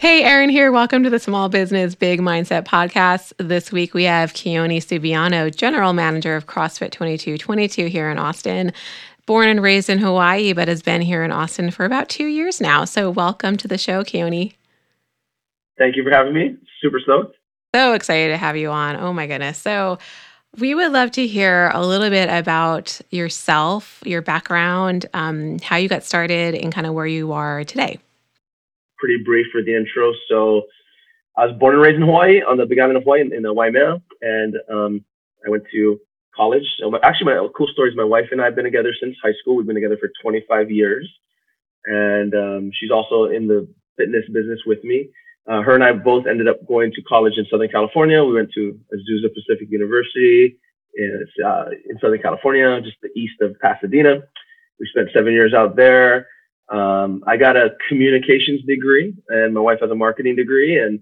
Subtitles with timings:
[0.00, 0.72] Hey, Erin here.
[0.72, 3.34] Welcome to the Small Business Big Mindset Podcast.
[3.36, 8.72] This week we have Keone Subiano, General Manager of CrossFit 2222 here in Austin.
[9.26, 12.62] Born and raised in Hawaii, but has been here in Austin for about two years
[12.62, 12.86] now.
[12.86, 14.54] So, welcome to the show, Keone.
[15.76, 16.56] Thank you for having me.
[16.80, 17.36] Super stoked.
[17.74, 18.96] So excited to have you on.
[18.96, 19.58] Oh my goodness.
[19.58, 19.98] So,
[20.56, 25.90] we would love to hear a little bit about yourself, your background, um, how you
[25.90, 27.98] got started, and kind of where you are today
[29.00, 30.12] pretty brief for the intro.
[30.28, 30.62] So
[31.36, 33.42] I was born and raised in Hawaii on the Big Island of Hawaii in, in
[33.54, 35.04] Waimea, and um,
[35.44, 35.98] I went to
[36.36, 36.64] college.
[36.78, 39.16] So my, actually, my cool story is my wife and I have been together since
[39.22, 39.56] high school.
[39.56, 41.10] We've been together for 25 years,
[41.86, 45.08] and um, she's also in the fitness business with me.
[45.50, 48.22] Uh, her and I both ended up going to college in Southern California.
[48.22, 50.58] We went to Azusa Pacific University
[50.94, 54.20] in, uh, in Southern California, just the east of Pasadena.
[54.78, 56.28] We spent seven years out there.
[56.70, 60.78] Um, I got a communications degree, and my wife has a marketing degree.
[60.78, 61.00] And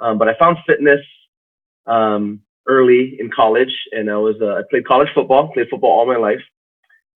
[0.00, 1.00] um, but I found fitness
[1.86, 6.06] um, early in college, and I was uh, I played college football, played football all
[6.06, 6.40] my life,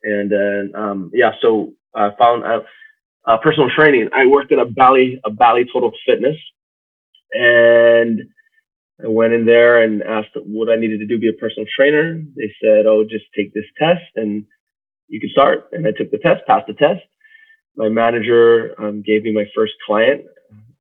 [0.02, 2.60] and uh, um, yeah, so I found uh,
[3.26, 4.10] uh, personal training.
[4.14, 6.36] I worked at a Bally a Bally Total Fitness,
[7.32, 8.20] and
[9.02, 11.66] I went in there and asked what I needed to do to be a personal
[11.74, 12.22] trainer.
[12.36, 14.44] They said, "Oh, just take this test and
[15.08, 17.00] you can start." And I took the test, passed the test
[17.76, 20.24] my manager um, gave me my first client,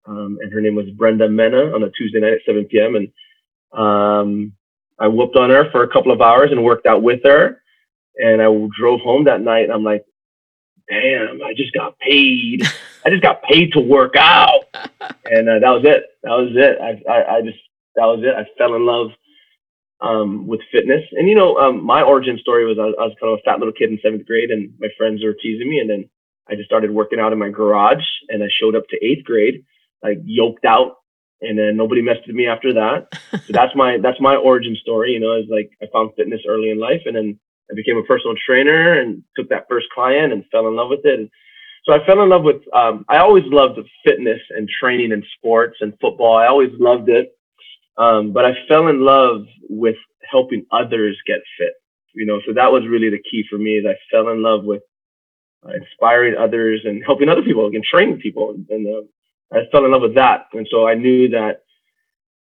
[0.06, 2.96] um, and her name was Brenda Mena on a Tuesday night at 7 p.m.
[2.96, 3.08] And
[3.72, 4.54] um,
[5.00, 7.62] I whooped on her for a couple of hours and worked out with her.
[8.18, 8.46] And I
[8.78, 10.06] drove home that night, and I'm like,
[10.88, 12.64] "Damn, I just got paid.
[13.04, 14.66] I just got paid to work out."
[15.26, 16.04] and uh, that was it.
[16.22, 16.78] That was it.
[16.80, 17.58] I, I, I just
[17.96, 18.36] that was it.
[18.36, 19.12] I fell in love
[20.02, 21.04] um, with fitness.
[21.14, 23.60] And you know, um, my origin story was I, I, was kind of a fat
[23.60, 26.10] little kid in seventh grade, and my friends were teasing me, and then
[26.50, 29.64] I just started working out in my garage and I showed up to eighth grade,
[30.02, 30.98] like yoked out.
[31.42, 33.08] And then nobody messed with me after that.
[33.32, 35.12] So that's my, that's my origin story.
[35.12, 37.40] You know, it's like I found fitness early in life and then
[37.70, 41.02] I became a personal trainer and took that first client and fell in love with
[41.04, 41.20] it.
[41.20, 41.30] And
[41.86, 45.78] so I fell in love with, um, I always loved fitness and training and sports
[45.82, 46.38] and football.
[46.38, 47.34] I always loved it.
[47.98, 49.98] Um, but I fell in love with
[50.30, 51.74] helping others get fit,
[52.14, 54.64] you know, so that was really the key for me is I fell in love
[54.64, 54.82] with
[55.74, 58.52] inspiring others and helping other people and training people.
[58.52, 60.48] And, and uh, I fell in love with that.
[60.54, 61.62] And so I knew that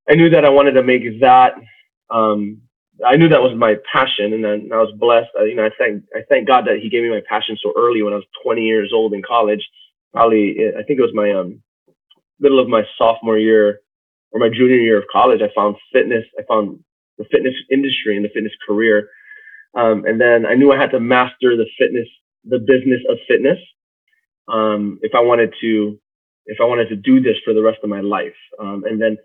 [0.09, 1.55] I knew that I wanted to make that.
[2.11, 2.63] Um,
[3.07, 5.31] I knew that was my passion, and then I was blessed.
[5.39, 7.73] Uh, you know, I thank I thank God that He gave me my passion so
[7.77, 9.67] early when I was 20 years old in college.
[10.13, 11.63] Probably, I think it was my um,
[12.39, 13.81] middle of my sophomore year
[14.33, 15.41] or my junior year of college.
[15.41, 16.25] I found fitness.
[16.39, 16.81] I found
[17.19, 19.09] the fitness industry and the fitness career.
[19.75, 22.09] Um, and then I knew I had to master the fitness
[22.45, 23.59] the business of fitness
[24.49, 25.99] um, if I wanted to
[26.47, 28.35] if I wanted to do this for the rest of my life.
[28.59, 29.17] Um, and then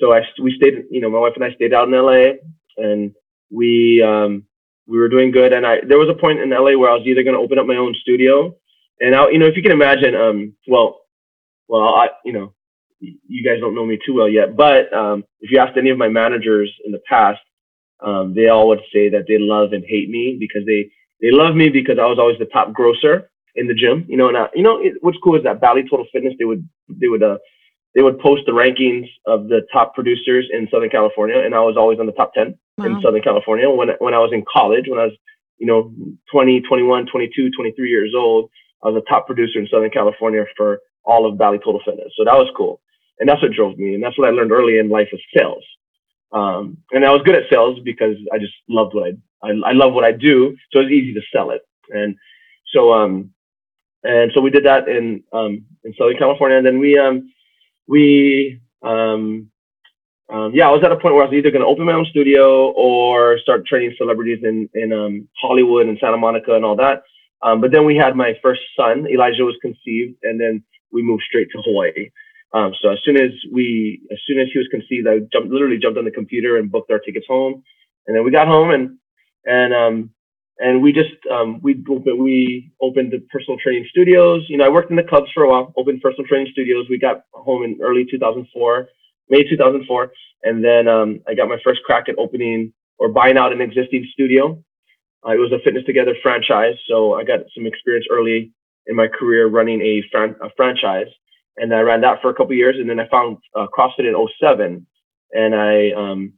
[0.00, 2.34] so I we stayed you know my wife and I stayed out in LA
[2.76, 3.12] and
[3.50, 4.44] we um,
[4.86, 7.06] we were doing good and I there was a point in LA where I was
[7.06, 8.54] either going to open up my own studio
[9.00, 11.02] and I you know if you can imagine um well
[11.68, 12.54] well I you know
[13.00, 15.98] you guys don't know me too well yet but um, if you asked any of
[15.98, 17.40] my managers in the past
[18.00, 20.90] um, they all would say that they love and hate me because they
[21.24, 24.04] they love me because I was always the top grosser in the gym.
[24.08, 26.44] You know, and I, you know it, what's cool is that Bally Total Fitness they
[26.44, 27.38] would they would uh
[27.94, 31.76] they would post the rankings of the top producers in Southern California, and I was
[31.78, 32.84] always on the top ten wow.
[32.84, 35.16] in Southern California when when I was in college when I was
[35.56, 35.90] you know
[36.30, 38.50] 20, 21, 22, 23 years old.
[38.82, 42.24] I was a top producer in Southern California for all of Bally Total Fitness, so
[42.24, 42.82] that was cool,
[43.18, 45.64] and that's what drove me, and that's what I learned early in life was sales.
[46.32, 49.12] Um, and I was good at sales because I just loved what I
[49.44, 51.62] I, I love what I do, so it's easy to sell it.
[51.90, 52.16] And
[52.72, 53.30] so, um,
[54.02, 56.56] and so we did that in um, in Southern California.
[56.56, 57.30] And then we um,
[57.86, 59.50] we um,
[60.32, 61.92] um, yeah, I was at a point where I was either going to open my
[61.92, 66.76] own studio or start training celebrities in in um, Hollywood and Santa Monica and all
[66.76, 67.02] that.
[67.42, 71.24] Um, but then we had my first son, Elijah was conceived, and then we moved
[71.28, 72.10] straight to Hawaii.
[72.54, 75.78] Um, so as soon as we, as soon as he was conceived, I jumped, literally
[75.78, 77.62] jumped on the computer and booked our tickets home.
[78.06, 78.98] And then we got home and
[79.44, 80.10] and um,
[80.58, 81.74] and we just um, we
[82.18, 84.44] we opened the personal training studios.
[84.48, 86.86] You know, I worked in the clubs for a while, opened personal training studios.
[86.88, 88.88] We got home in early 2004,
[89.30, 90.12] May 2004,
[90.44, 94.06] and then um, I got my first crack at opening or buying out an existing
[94.12, 94.62] studio.
[95.26, 98.52] Uh, it was a Fitness Together franchise, so I got some experience early
[98.86, 101.06] in my career running a, fran- a franchise,
[101.56, 104.28] and I ran that for a couple years, and then I found uh, CrossFit in
[104.40, 104.86] 07,
[105.32, 106.32] and I um,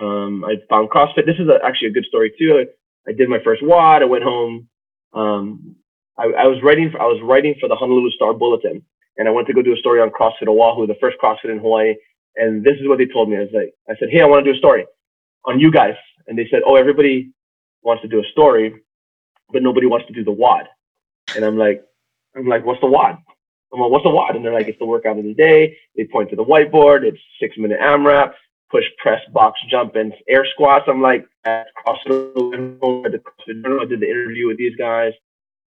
[0.00, 1.26] um, I found CrossFit.
[1.26, 2.64] This is a, actually a good story too.
[2.64, 4.02] I, I, did my first WOD.
[4.02, 4.68] I went home.
[5.12, 5.76] Um,
[6.18, 6.90] I, I, was writing.
[6.90, 8.82] For, I was writing for the Honolulu Star Bulletin,
[9.16, 11.58] and I went to go do a story on CrossFit Oahu, the first CrossFit in
[11.58, 11.94] Hawaii.
[12.36, 13.36] And this is what they told me.
[13.36, 14.84] I was like, I said, "Hey, I want to do a story
[15.46, 15.94] on you guys."
[16.26, 17.32] And they said, "Oh, everybody
[17.82, 18.74] wants to do a story,
[19.52, 20.66] but nobody wants to do the WOD."
[21.36, 21.84] And I'm like,
[22.36, 23.18] I'm like, "What's the WOD?"
[23.74, 26.04] I'm like, "What's the WOD?" And they're like, "It's the workout of the day." They
[26.04, 27.02] point to the whiteboard.
[27.02, 28.32] It's six minute AMRAP
[28.74, 30.86] push, press, box, jump, and air squats.
[30.88, 32.74] I'm like, at CrossFit,
[33.04, 35.12] I did the interview with these guys,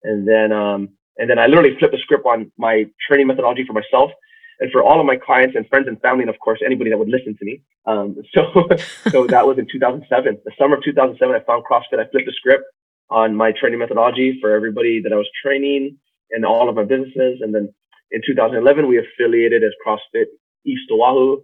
[0.03, 3.73] and then um, and then I literally flipped the script on my training methodology for
[3.73, 4.11] myself
[4.59, 6.97] and for all of my clients and friends and family, and of course anybody that
[6.97, 7.61] would listen to me.
[7.85, 8.67] Um, so
[9.09, 11.33] so that was in 2007, the summer of 2007.
[11.33, 11.99] I found CrossFit.
[11.99, 12.65] I flipped the script
[13.09, 15.97] on my training methodology for everybody that I was training
[16.31, 17.73] and all of my businesses, and then
[18.11, 20.25] in 2011 we affiliated as CrossFit
[20.65, 21.41] East Oahu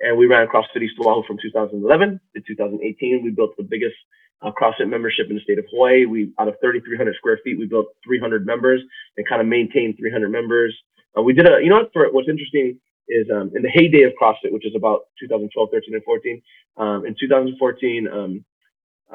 [0.00, 3.22] and we ran CrossFit East Oahu from 2011 to 2018.
[3.22, 3.94] We built the biggest
[4.42, 6.04] uh, CrossFit membership in the state of Hawaii.
[6.04, 8.80] We, out of 3,300 square feet, we built 300 members
[9.16, 10.76] and kind of maintained 300 members.
[11.16, 12.78] Uh, we did a, you know for, what's interesting
[13.08, 16.42] is um, in the heyday of CrossFit, which is about 2012, 13, and 14.
[16.76, 18.44] Um, in 2014, um,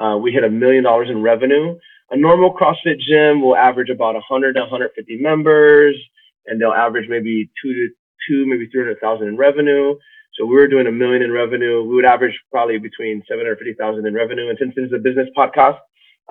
[0.00, 1.76] uh, we hit a million dollars in revenue.
[2.10, 5.96] A normal CrossFit gym will average about 100 to 150 members,
[6.46, 7.88] and they'll average maybe two to
[8.28, 9.94] two, maybe 300,000 in revenue.
[10.38, 11.82] So we were doing a million in revenue.
[11.82, 14.48] We would average probably between 750,000 in revenue.
[14.48, 15.78] And since is a business podcast,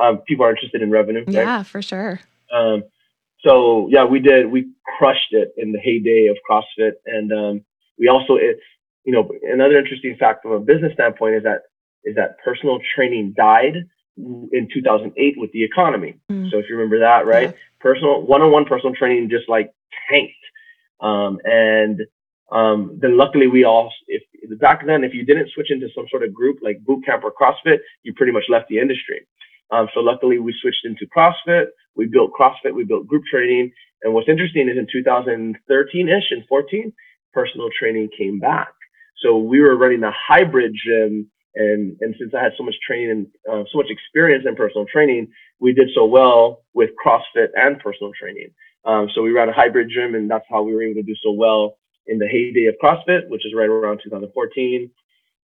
[0.02, 1.24] um, people are interested in revenue.
[1.26, 1.34] Right?
[1.34, 2.20] Yeah, for sure.
[2.54, 2.84] Um,
[3.46, 6.94] so yeah, we did, we crushed it in the heyday of CrossFit.
[7.06, 7.66] And, um,
[7.98, 8.60] we also, it,
[9.04, 11.64] you know, another interesting fact from a business standpoint is that,
[12.04, 13.76] is that personal training died
[14.18, 16.16] in 2008 with the economy.
[16.32, 16.50] Mm.
[16.52, 17.50] So if you remember that, right?
[17.50, 17.56] Yeah.
[17.80, 19.74] Personal, one-on-one personal training just like
[20.10, 20.34] tanked.
[21.02, 22.02] Um, and
[22.52, 24.24] um, then luckily we all, if
[24.60, 27.32] back then, if you didn't switch into some sort of group like boot camp or
[27.32, 29.26] CrossFit, you pretty much left the industry.
[29.72, 31.68] Um, so luckily we switched into CrossFit.
[31.96, 32.74] We built CrossFit.
[32.74, 33.72] We built group training.
[34.02, 36.94] And what's interesting is in 2013-ish and 14,
[37.34, 38.74] personal training came back.
[39.22, 41.30] So we were running a hybrid gym.
[41.56, 44.86] And, and since I had so much training and uh, so much experience in personal
[44.86, 45.28] training,
[45.60, 48.50] we did so well with CrossFit and personal training.
[48.86, 51.16] Um, so we ran a hybrid gym and that's how we were able to do
[51.22, 51.78] so well
[52.08, 54.90] in the heyday of CrossFit, which is right around 2014.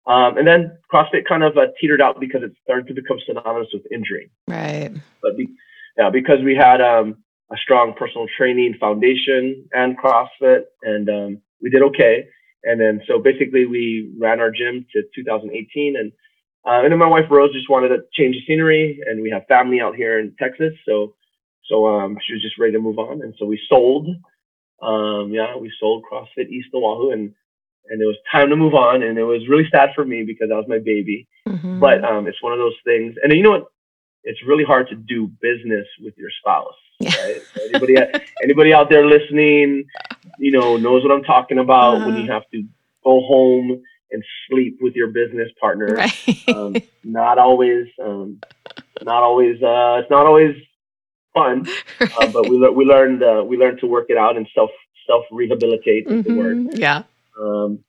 [0.07, 3.69] Um, and then CrossFit kind of uh, teetered out because it started to become synonymous
[3.73, 4.31] with injury.
[4.49, 4.93] Right.
[5.23, 5.49] But be,
[5.97, 7.17] yeah, because we had um,
[7.51, 12.27] a strong personal training foundation and CrossFit, and um, we did okay.
[12.65, 16.13] And then so basically we ran our gym to 2018, and
[16.67, 19.47] uh, and then my wife Rose just wanted to change the scenery, and we have
[19.49, 21.15] family out here in Texas, so
[21.67, 24.09] so um, she was just ready to move on, and so we sold
[24.83, 27.33] um, yeah, we sold CrossFit East Oahu and
[27.87, 29.03] and it was time to move on.
[29.03, 31.29] And it was really sad for me because that was my baby.
[31.47, 31.81] Mm-hmm.
[31.81, 33.15] But um, it's one of those things.
[33.23, 33.67] And you know what?
[34.23, 36.75] It's really hard to do business with your spouse.
[37.05, 37.43] Right?
[37.61, 37.97] anybody
[38.43, 39.85] anybody out there listening,
[40.39, 42.07] you know, knows what I'm talking about uh-huh.
[42.07, 42.63] when you have to
[43.03, 43.83] go home
[44.13, 45.87] and sleep with your business partner.
[45.87, 46.49] Right.
[46.49, 48.41] Um, not always, um,
[49.03, 50.55] not always, uh, it's not always
[51.35, 51.67] fun,
[52.01, 52.13] right.
[52.21, 54.71] uh, but we le- we learned uh, we learned to work it out and self
[55.07, 56.23] self rehabilitate mm-hmm.
[56.23, 56.79] the word.
[56.79, 57.03] Yeah.
[57.39, 57.81] Um,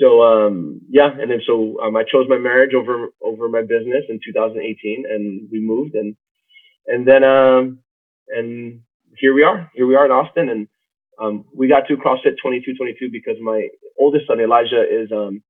[0.00, 4.04] so um, yeah, and then so um, I chose my marriage over over my business
[4.08, 6.16] in 2018, and we moved, and
[6.86, 7.78] and then um,
[8.28, 8.82] and
[9.16, 9.70] here we are.
[9.74, 10.68] Here we are in Austin, and
[11.18, 15.42] um, we got to CrossFit 2222 because my oldest son Elijah is um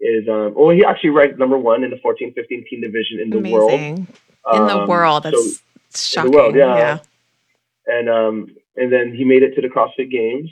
[0.00, 3.30] is um well he actually ranked number one in the 14 15 teen division in
[3.30, 3.52] the Amazing.
[3.52, 4.06] world in
[4.66, 5.62] the um, world that's so,
[5.94, 6.30] shocking.
[6.30, 6.54] the world.
[6.54, 6.76] Yeah.
[6.76, 6.98] yeah.
[7.86, 8.46] And um,
[8.76, 10.50] and then he made it to the CrossFit Games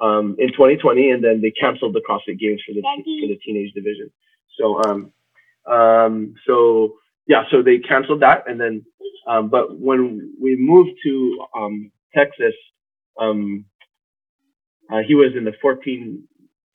[0.00, 3.72] um, in 2020, and then they canceled the CrossFit Games for the for the teenage
[3.74, 4.10] division.
[4.58, 5.12] So um,
[5.66, 6.94] um, so
[7.26, 8.84] yeah, so they canceled that, and then
[9.26, 12.54] um, but when we moved to um, Texas,
[13.18, 13.64] um,
[14.90, 16.24] uh, he was in the 14.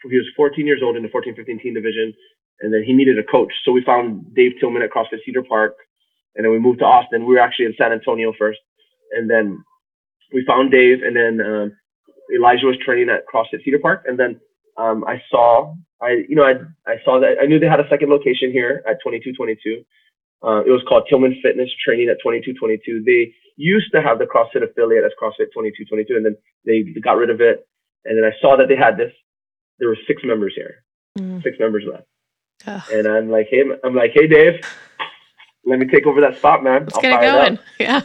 [0.09, 2.13] He was 14 years old in the 14, 15 teen division,
[2.61, 3.51] and then he needed a coach.
[3.63, 5.75] So we found Dave Tillman at CrossFit Cedar Park
[6.35, 7.25] and then we moved to Austin.
[7.25, 8.59] We were actually in San Antonio first,
[9.11, 9.63] and then
[10.33, 11.71] we found Dave, and then um,
[12.33, 14.39] Elijah was training at CrossFit Cedar Park, and then
[14.77, 16.53] um, I saw, I you know, I
[16.85, 19.83] I saw that I knew they had a second location here at 2222.
[20.43, 23.03] Uh, it was called Tillman Fitness Training at 2222.
[23.03, 27.29] They used to have the CrossFit affiliate as CrossFit 2222, and then they got rid
[27.29, 27.67] of it.
[28.03, 29.11] And then I saw that they had this.
[29.79, 30.83] There were six members here,
[31.17, 31.41] mm.
[31.41, 32.05] six members left.
[32.91, 34.61] And I'm like, hey, I'm like, hey, Dave,
[35.65, 36.83] let me take over that spot, man.
[36.83, 37.59] Let's I'll get it going.
[37.79, 38.01] Yeah.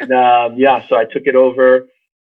[0.00, 1.88] and um, yeah, so I took it over.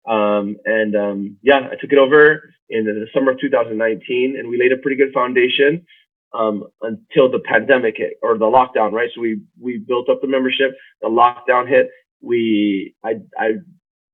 [0.07, 4.59] Um, and um, yeah, I took it over in the summer of 2019, and we
[4.59, 5.87] laid a pretty good foundation
[6.35, 9.09] um, until the pandemic hit or the lockdown, right?
[9.15, 10.73] So we we built up the membership.
[11.01, 11.89] The lockdown hit.
[12.21, 13.53] We I I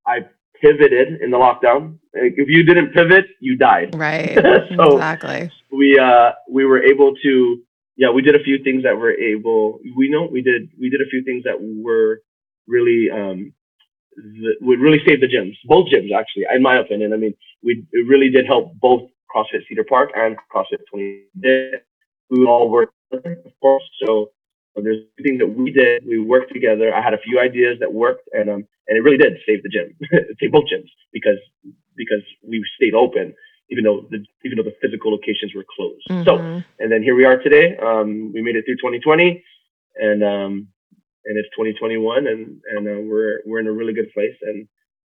[0.06, 0.18] I
[0.60, 1.98] pivoted in the lockdown.
[2.12, 3.94] If you didn't pivot, you died.
[3.94, 4.34] Right.
[4.76, 5.50] so exactly.
[5.72, 7.62] We uh we were able to
[8.00, 11.00] yeah we did a few things that were able we know we did we did
[11.00, 12.20] a few things that were
[12.66, 13.52] really um
[14.66, 18.04] would really save the gyms both gyms actually in my opinion I mean we it
[18.12, 19.02] really did help both
[19.32, 21.80] CrossFit Cedar Park and CrossFit 20
[22.30, 23.82] we all worked, of course.
[24.06, 24.30] So
[24.76, 26.04] there's things that we did.
[26.06, 26.94] We worked together.
[26.94, 29.68] I had a few ideas that worked, and um, and it really did save the
[29.68, 29.94] gym,
[30.40, 31.38] save both gyms because
[31.96, 33.34] because we stayed open
[33.70, 36.06] even though the even though the physical locations were closed.
[36.10, 36.24] Mm-hmm.
[36.24, 37.76] So and then here we are today.
[37.78, 39.42] Um, we made it through 2020,
[39.96, 40.68] and um,
[41.24, 44.68] and it's 2021, and and uh, we're we're in a really good place, and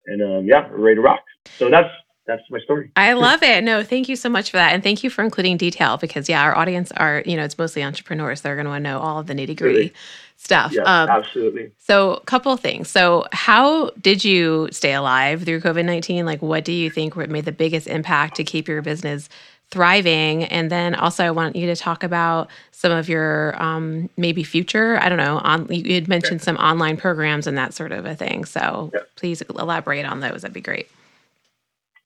[0.06, 1.24] and um, yeah, we're ready to rock.
[1.58, 1.90] So that's
[2.28, 2.92] that's my story.
[2.96, 3.64] I love it.
[3.64, 4.74] No, thank you so much for that.
[4.74, 7.84] And thank you for including detail because, yeah, our audience are, you know, it's mostly
[7.84, 8.42] entrepreneurs.
[8.42, 9.94] They're going to want to know all of the nitty gritty really?
[10.38, 10.72] stuff.
[10.72, 11.72] Yeah, um, absolutely.
[11.80, 12.90] So, a couple things.
[12.90, 16.26] So, how did you stay alive through COVID 19?
[16.26, 19.28] Like, what do you think would made the biggest impact to keep your business
[19.72, 20.44] thriving?
[20.44, 25.00] And then also, I want you to talk about some of your um, maybe future,
[25.02, 28.16] I don't know, on, you had mentioned some online programs and that sort of a
[28.16, 28.46] thing.
[28.46, 29.02] So, yeah.
[29.16, 30.44] please elaborate on those.
[30.44, 30.88] That'd be great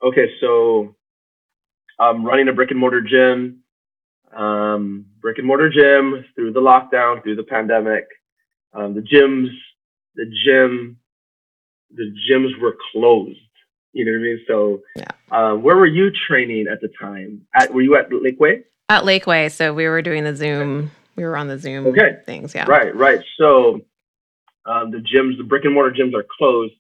[0.04, 0.96] okay, so
[2.00, 3.64] I'm running a brick and mortar gym,
[4.36, 8.06] um, brick and mortar gym through the lockdown, through the pandemic.
[8.74, 9.48] Um, the gyms,
[10.16, 10.98] the gym,
[11.94, 13.40] the gyms were closed.
[13.94, 14.40] You know what I mean?
[14.48, 15.08] So, yeah.
[15.32, 17.48] um, where were you training at the time?
[17.56, 18.64] At were you at Lakeway?
[18.90, 19.50] At Lakeway.
[19.52, 20.92] So we were doing the Zoom.
[21.16, 22.18] We were on the Zoom okay.
[22.26, 22.54] things.
[22.54, 22.66] Yeah.
[22.68, 22.94] Right.
[22.94, 23.22] Right.
[23.38, 23.82] So
[24.66, 26.74] um, the gyms, the brick and mortar gyms are closed,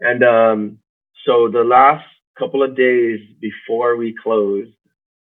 [0.00, 0.78] and um,
[1.24, 2.04] so the last
[2.38, 4.70] couple of days before we closed,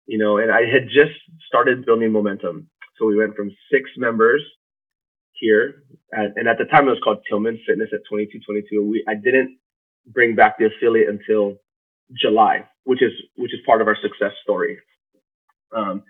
[0.06, 1.12] you know, and I had just
[1.46, 2.68] started building momentum.
[2.98, 4.42] So we went from six members
[5.32, 5.82] here,
[6.14, 8.82] at, and at the time it was called Tillman Fitness at 2222.
[8.84, 9.58] We I didn't
[10.06, 11.56] bring back the affiliate until
[12.18, 14.78] July, which is which is part of our success story.
[15.76, 16.04] Um,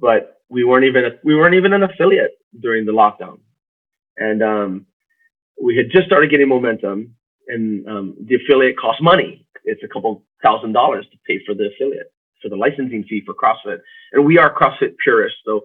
[0.00, 3.40] but we weren't even we weren't even an affiliate during the lockdown,
[4.16, 4.86] and um,
[5.62, 7.14] we had just started getting momentum,
[7.48, 11.70] and um, the affiliate cost money it's a couple thousand dollars to pay for the
[11.74, 12.12] affiliate
[12.44, 13.78] for the licensing fee for CrossFit.
[14.12, 15.38] And we are CrossFit purists.
[15.44, 15.62] So,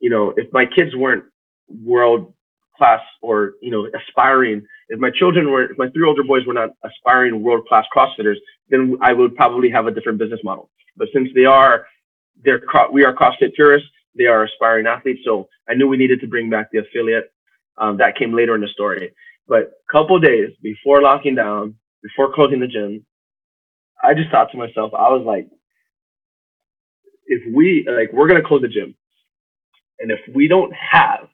[0.00, 1.24] you know, if my kids weren't
[1.68, 2.32] world
[2.76, 6.54] class or, you know, aspiring, if my children were, if my three older boys were
[6.54, 8.36] not aspiring world class CrossFitters,
[8.70, 10.70] then I would probably have a different business model.
[10.96, 11.86] But since they are,
[12.44, 15.20] they're, we are CrossFit purists, they are aspiring athletes.
[15.24, 17.30] So I knew we needed to bring back the affiliate.
[17.78, 19.14] Um, that came later in the story.
[19.48, 23.04] But a couple days before locking down, before closing the gym,
[24.02, 25.48] I just thought to myself, I was like,
[27.26, 28.94] if we like, we're gonna close the gym,
[30.00, 31.28] and if we don't have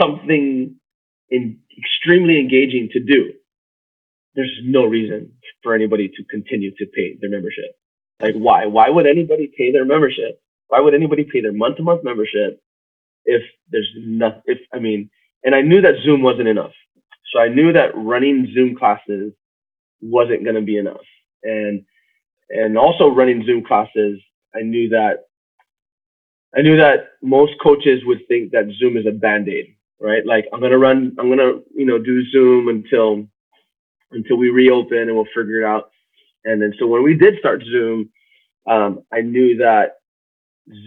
[0.00, 0.76] something
[1.30, 3.32] in extremely engaging to do,
[4.34, 7.76] there's no reason for anybody to continue to pay their membership.
[8.20, 8.66] Like, why?
[8.66, 10.40] Why would anybody pay their membership?
[10.68, 12.60] Why would anybody pay their month to month membership
[13.24, 14.42] if there's nothing?
[14.46, 15.10] If I mean,
[15.44, 16.72] and I knew that Zoom wasn't enough.
[17.32, 19.32] So I knew that running Zoom classes
[20.00, 21.00] wasn't going to be enough
[21.42, 21.84] and
[22.50, 24.20] and also running Zoom classes,
[24.54, 25.28] I knew that
[26.56, 30.24] I knew that most coaches would think that Zoom is a band-aid, right?
[30.24, 33.26] Like I'm gonna run, I'm gonna, you know, do Zoom until
[34.10, 35.90] until we reopen and we'll figure it out.
[36.44, 38.10] And then so when we did start Zoom,
[38.66, 39.96] um, I knew that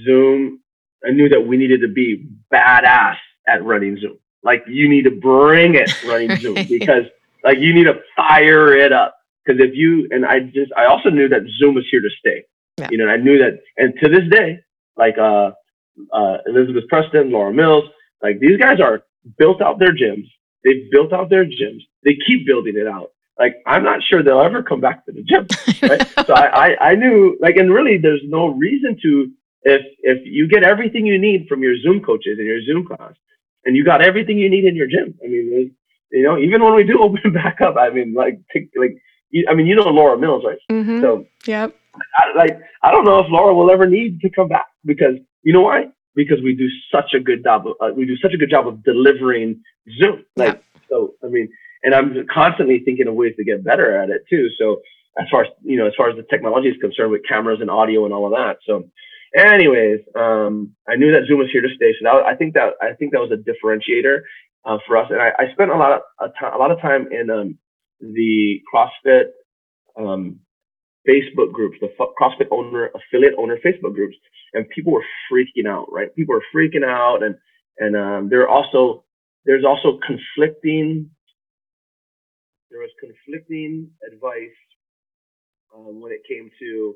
[0.05, 0.61] Zoom,
[1.05, 3.17] I knew that we needed to be badass
[3.47, 4.17] at running Zoom.
[4.43, 7.03] Like you need to bring it running Zoom because
[7.43, 9.15] like you need to fire it up.
[9.45, 12.43] Because if you and I just I also knew that Zoom was here to stay.
[12.77, 12.87] Yeah.
[12.91, 14.59] You know, I knew that, and to this day,
[14.97, 15.51] like uh,
[16.13, 17.85] uh, Elizabeth Preston, Laura Mills,
[18.21, 19.03] like these guys are
[19.37, 20.27] built out their gyms.
[20.63, 21.81] They've built out their gyms.
[22.03, 23.11] They keep building it out.
[23.39, 25.47] Like I'm not sure they'll ever come back to the gym.
[25.81, 26.07] Right?
[26.27, 29.31] so I, I I knew like, and really, there's no reason to
[29.63, 33.13] if if you get everything you need from your Zoom coaches and your Zoom class,
[33.65, 35.17] and you got everything you need in your gym.
[35.23, 35.75] I mean,
[36.11, 38.95] you know, even when we do open back up, I mean, like, take, like
[39.49, 40.57] I mean, you know Laura Mills, right?
[40.69, 41.01] Mm-hmm.
[41.01, 41.75] So, yep.
[41.95, 45.53] I, like, I don't know if Laura will ever need to come back because you
[45.53, 45.85] know why?
[46.15, 47.67] Because we do such a good job.
[47.67, 49.61] Of, uh, we do such a good job of delivering
[49.99, 50.25] Zoom.
[50.35, 50.63] Like, yep.
[50.89, 51.49] so I mean,
[51.83, 54.49] and I'm constantly thinking of ways to get better at it too.
[54.57, 54.81] So,
[55.19, 57.69] as far as you know, as far as the technology is concerned with cameras and
[57.69, 58.57] audio and all of that.
[58.65, 58.89] So,
[59.35, 62.73] Anyways, um, I knew that Zoom was here to stay, so that I think that
[62.81, 64.19] I think that was a differentiator
[64.65, 65.07] uh, for us.
[65.09, 67.57] And I, I spent a lot of a, t- a lot of time in um,
[68.01, 69.25] the CrossFit
[69.97, 70.39] um,
[71.07, 71.89] Facebook groups, the
[72.19, 74.15] CrossFit owner affiliate owner Facebook groups,
[74.53, 75.87] and people were freaking out.
[75.91, 77.35] Right, people were freaking out, and
[77.77, 79.03] and um, there are also
[79.45, 81.09] there's also conflicting
[82.69, 84.55] there was conflicting advice
[85.75, 86.95] um, when it came to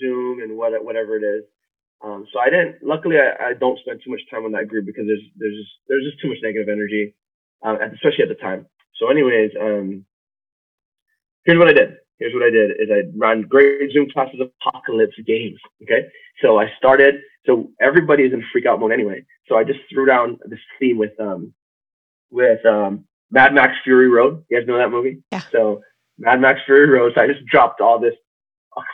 [0.00, 1.44] Zoom and what whatever it is.
[2.02, 2.82] Um, so I didn't.
[2.82, 5.72] Luckily, I, I, don't spend too much time on that group because there's there's just
[5.88, 7.14] there's just too much negative energy,
[7.62, 8.66] um, especially at the time.
[8.96, 10.04] So, anyways, um,
[11.44, 11.94] here's what I did.
[12.18, 15.58] Here's what I did: is I ran great Zoom classes apocalypse games.
[15.82, 16.06] Okay,
[16.42, 17.16] so I started.
[17.46, 19.24] So everybody is in freak out mode anyway.
[19.48, 21.52] So I just threw down this theme with um
[22.30, 24.44] with um Mad Max Fury Road.
[24.48, 25.22] You guys know that movie?
[25.32, 25.42] Yeah.
[25.52, 25.82] So
[26.18, 27.12] Mad Max Fury Road.
[27.14, 28.14] So I just dropped all this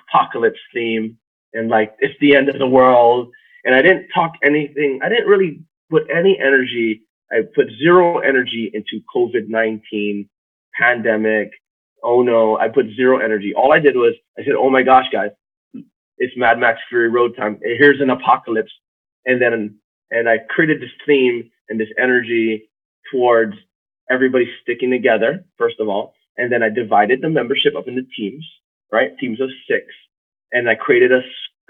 [0.08, 1.18] apocalypse theme
[1.52, 3.30] and like it's the end of the world.
[3.64, 5.00] And I didn't talk anything.
[5.02, 7.02] I didn't really put any energy.
[7.30, 10.28] I put zero energy into COVID nineteen
[10.74, 11.50] pandemic.
[12.02, 13.54] Oh no, I put zero energy.
[13.54, 15.30] All I did was I said, "Oh my gosh, guys,
[16.18, 17.58] it's Mad Max Fury Road time.
[17.62, 18.72] Here's an apocalypse."
[19.26, 19.78] And then
[20.10, 22.68] and I created this theme and this energy
[23.12, 23.54] towards
[24.10, 26.14] everybody sticking together, first of all.
[26.36, 28.44] And then I divided the membership up into teams,
[28.92, 29.16] right?
[29.18, 29.86] Teams of six.
[30.52, 31.20] And I created a,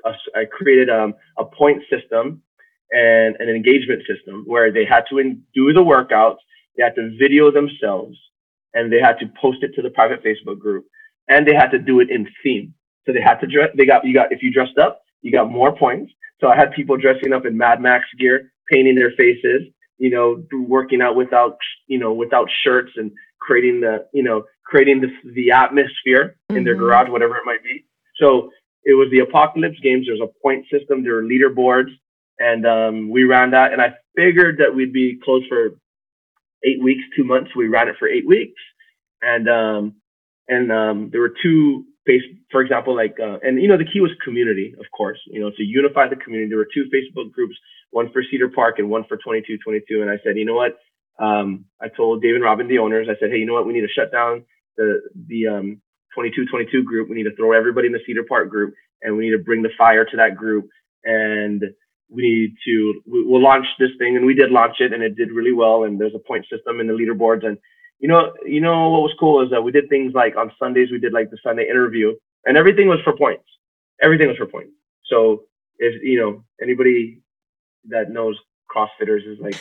[0.09, 2.43] a I created um, a point system
[2.91, 6.39] and an engagement system where they had to in, do the workouts,
[6.77, 8.17] they had to video themselves,
[8.75, 10.87] and they had to post it to the private Facebook group,
[11.29, 12.75] and they had to do it in theme.
[13.07, 13.71] So they had to dress.
[13.77, 16.13] They got you got if you dressed up, you got more points.
[16.41, 19.63] So I had people dressing up in Mad Max gear, painting their faces,
[19.99, 25.01] you know, working out without, you know, without shirts and creating the, you know, creating
[25.01, 26.57] the, the atmosphere mm-hmm.
[26.57, 26.85] in their mm-hmm.
[26.85, 27.85] garage, whatever it might be.
[28.17, 28.51] So
[28.85, 30.07] it was the apocalypse games.
[30.07, 31.03] There's a point system.
[31.03, 31.91] There were leaderboards
[32.39, 35.71] and, um, we ran that and I figured that we'd be closed for
[36.65, 37.51] eight weeks, two months.
[37.57, 38.61] We ran it for eight weeks
[39.23, 39.95] and, um,
[40.49, 44.01] and, um, there were two face, for example, like, uh, and you know, the key
[44.01, 46.49] was community, of course, you know, to unify the community.
[46.49, 47.55] There were two Facebook groups,
[47.91, 50.03] one for Cedar Park and one for 2222.
[50.03, 50.79] And I said, you know what?
[51.19, 53.67] Um, I told David and Robin, the owners, I said, hey, you know what?
[53.67, 54.45] We need to shut down
[54.77, 55.83] the, the, um,
[56.17, 57.09] 2222 group.
[57.09, 59.63] We need to throw everybody in the Cedar Park group and we need to bring
[59.63, 60.69] the fire to that group.
[61.05, 61.63] And
[62.11, 64.17] we need to, we'll launch this thing.
[64.17, 65.85] And we did launch it and it did really well.
[65.85, 67.57] And there's a point system in the leaderboards and
[68.01, 70.91] you know, you know what was cool is that we did things like on Sundays
[70.91, 72.15] we did like the Sunday interview,
[72.47, 73.45] and everything was for points.
[74.03, 74.73] Everything was for points.
[75.05, 75.45] So
[75.79, 77.21] if you know anybody
[77.89, 78.39] that knows
[78.75, 79.57] CrossFitters is like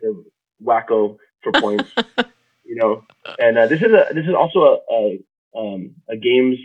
[0.00, 0.24] the
[0.62, 1.88] wacko for points,
[2.64, 3.04] you know.
[3.38, 6.58] And uh, this is a this is also a a, um, a games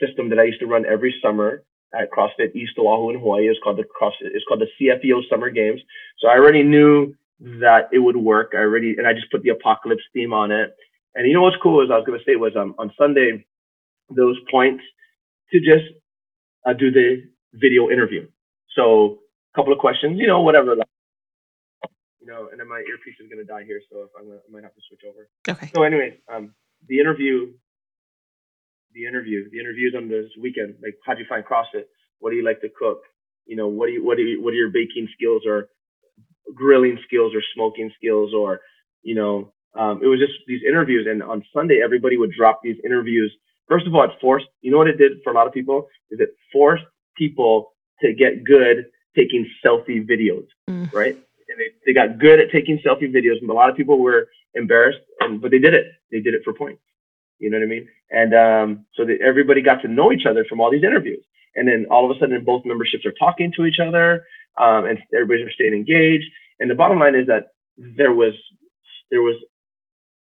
[0.00, 1.62] system that I used to run every summer
[1.94, 3.48] at CrossFit East Oahu in Hawaii.
[3.48, 4.34] It's called the CrossFit.
[4.34, 5.80] It's called the CFEO Summer Games.
[6.18, 8.52] So I already knew that it would work.
[8.54, 10.74] I already, and I just put the apocalypse theme on it.
[11.14, 13.46] And you know what's cool is I was going to say was um, on Sunday,
[14.10, 14.82] those points
[15.52, 15.84] to just
[16.66, 17.22] uh, do the
[17.54, 18.28] video interview.
[18.74, 19.18] So
[19.54, 20.76] a couple of questions, you know, whatever.
[20.76, 20.86] Like,
[22.20, 24.38] you know, and then my earpiece is going to die here, so if I'm gonna,
[24.38, 25.28] I might have to switch over.
[25.48, 25.70] Okay.
[25.74, 26.54] So, anyway, um,
[26.88, 27.52] the interview,
[28.96, 30.74] the interview, the interviews on this weekend.
[30.82, 31.84] Like, how'd you find CrossFit?
[32.18, 33.02] What do you like to cook?
[33.44, 35.68] You know, what do you, what do you, what are your baking skills or
[36.54, 38.60] grilling skills or smoking skills or,
[39.02, 41.06] you know, um, it was just these interviews.
[41.08, 43.30] And on Sunday, everybody would drop these interviews.
[43.68, 45.86] First of all, it forced, you know what it did for a lot of people
[46.10, 46.84] is it forced
[47.16, 50.90] people to get good taking selfie videos, mm.
[50.92, 51.14] right?
[51.14, 53.40] And they, they got good at taking selfie videos.
[53.40, 55.86] And a lot of people were embarrassed, and but they did it.
[56.10, 56.80] They did it for points.
[57.38, 57.88] You know what I mean?
[58.10, 61.24] And um, so that everybody got to know each other from all these interviews.
[61.54, 64.24] And then all of a sudden, both memberships are talking to each other
[64.58, 66.26] um, and everybody's staying engaged.
[66.60, 68.32] And the bottom line is that there was
[69.10, 69.36] there was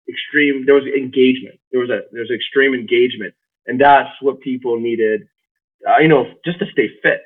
[0.09, 1.59] extreme there was engagement.
[1.73, 3.35] There was a there was extreme engagement,
[3.67, 5.23] and that's what people needed.
[5.87, 7.23] Uh, you know, just to stay fit,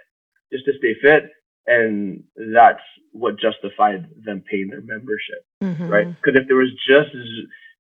[0.52, 1.30] just to stay fit,
[1.66, 2.82] and that's
[3.12, 5.88] what justified them paying their membership, mm-hmm.
[5.88, 6.06] right?
[6.06, 7.14] Because if there was just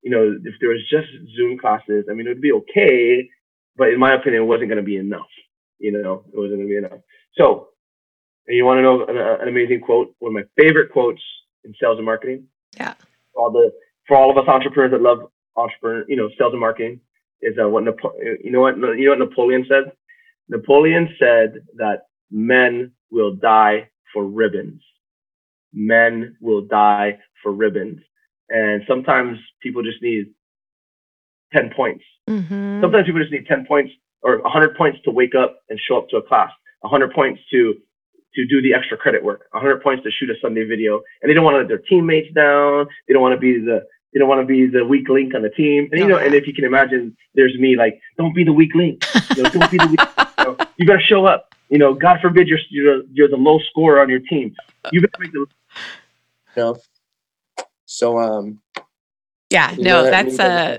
[0.04, 3.28] you know if there was just Zoom classes, I mean, it would be okay,
[3.76, 5.32] but in my opinion, it wasn't going to be enough.
[5.78, 7.00] You know, it wasn't going to be enough.
[7.36, 7.68] So
[8.46, 10.14] and you want to know an, an, amazing quote?
[10.18, 11.22] One of my favorite quotes
[11.64, 12.46] in sales and marketing.
[12.76, 12.94] Yeah.
[13.34, 13.72] All the
[14.06, 17.00] for all of us entrepreneurs that love entrepreneur, you know, sales and marketing
[17.40, 19.92] is uh, what Napo- you know what you know what Napoleon said.
[20.48, 24.82] Napoleon said that men will die for ribbons.
[25.72, 28.00] Men will die for ribbons,
[28.48, 30.26] and sometimes people just need
[31.52, 32.04] ten points.
[32.28, 32.80] Mm-hmm.
[32.80, 36.08] Sometimes people just need ten points or hundred points to wake up and show up
[36.10, 36.50] to a class.
[36.82, 37.74] hundred points to
[38.34, 41.34] to do the extra credit work, 100 points to shoot a Sunday video, and they
[41.34, 42.86] don't want to let their teammates down.
[43.06, 45.42] They don't want to be the they don't want to be the weak link on
[45.42, 45.88] the team.
[45.90, 48.72] And you know, and if you can imagine, there's me like, don't be the weak
[48.74, 49.04] link.
[49.36, 50.00] You know, don't be the weak.
[50.38, 51.52] You, know, you better show up.
[51.68, 54.54] You know, God forbid you're you're, you're the low scorer on your team.
[54.92, 55.46] You better make the.
[56.56, 56.76] You know,
[57.86, 58.60] so um.
[59.50, 60.78] Yeah, no, that's uh,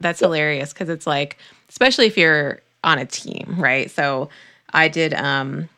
[0.00, 0.26] that's so.
[0.26, 3.90] hilarious because it's like, especially if you're on a team, right?
[3.90, 4.28] So
[4.72, 5.68] I did um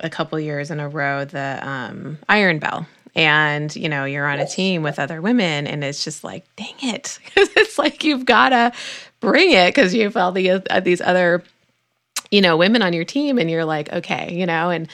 [0.00, 4.38] a couple years in a row the um Iron Bell and you know you're on
[4.38, 8.50] a team with other women and it's just like dang it it's like you've got
[8.50, 8.72] to
[9.20, 11.42] bring it because you have all the, uh, these other
[12.30, 14.88] you know women on your team and you're like okay you know and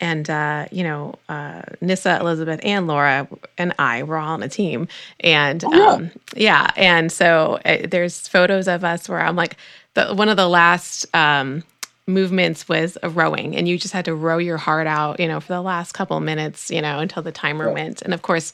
[0.00, 3.28] and uh, you know uh, Nissa, Elizabeth, and Laura
[3.58, 4.88] and I were all on a team,
[5.20, 5.86] and oh, yeah.
[5.86, 9.56] Um, yeah, and so uh, there's photos of us where I'm like
[9.94, 11.62] the one of the last um,
[12.06, 15.52] movements was rowing and you just had to row your heart out you know for
[15.52, 17.74] the last couple minutes you know until the timer yeah.
[17.74, 18.52] went and of course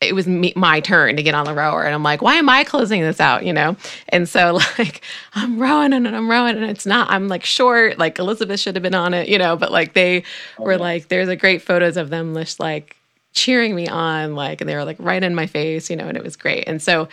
[0.00, 1.84] it was me, my turn to get on the rower.
[1.84, 3.76] And i'm like why am i closing this out you know?
[4.08, 5.02] And so like
[5.34, 8.82] i'm rowing and i'm rowing and it's not i'm like short like elizabeth should have
[8.82, 9.56] been on it you know?
[9.56, 10.24] But like they
[10.58, 12.96] oh, were like there's a great photos of them just like
[13.32, 16.08] cheering me on like and they were like right in my face you know?
[16.08, 16.64] And it was great.
[16.66, 17.08] And so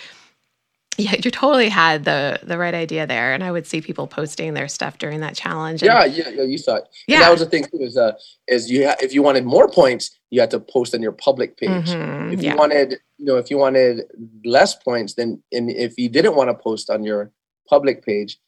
[0.98, 4.56] yeah, you totally had the the right idea there, and I would see people posting
[4.56, 5.84] their stuff during that challenge.
[5.84, 6.86] And, yeah, yeah, yeah, you saw it.
[7.08, 7.82] Yeah, and that was the thing too.
[7.82, 8.14] Is uh,
[8.48, 11.58] is you ha- if you wanted more points, you had to post on your public
[11.58, 11.70] page.
[11.70, 12.56] Mm-hmm, if you yeah.
[12.56, 14.06] wanted, you know, if you wanted
[14.44, 17.32] less points, then and if you didn't want to post on your
[17.70, 18.40] public page,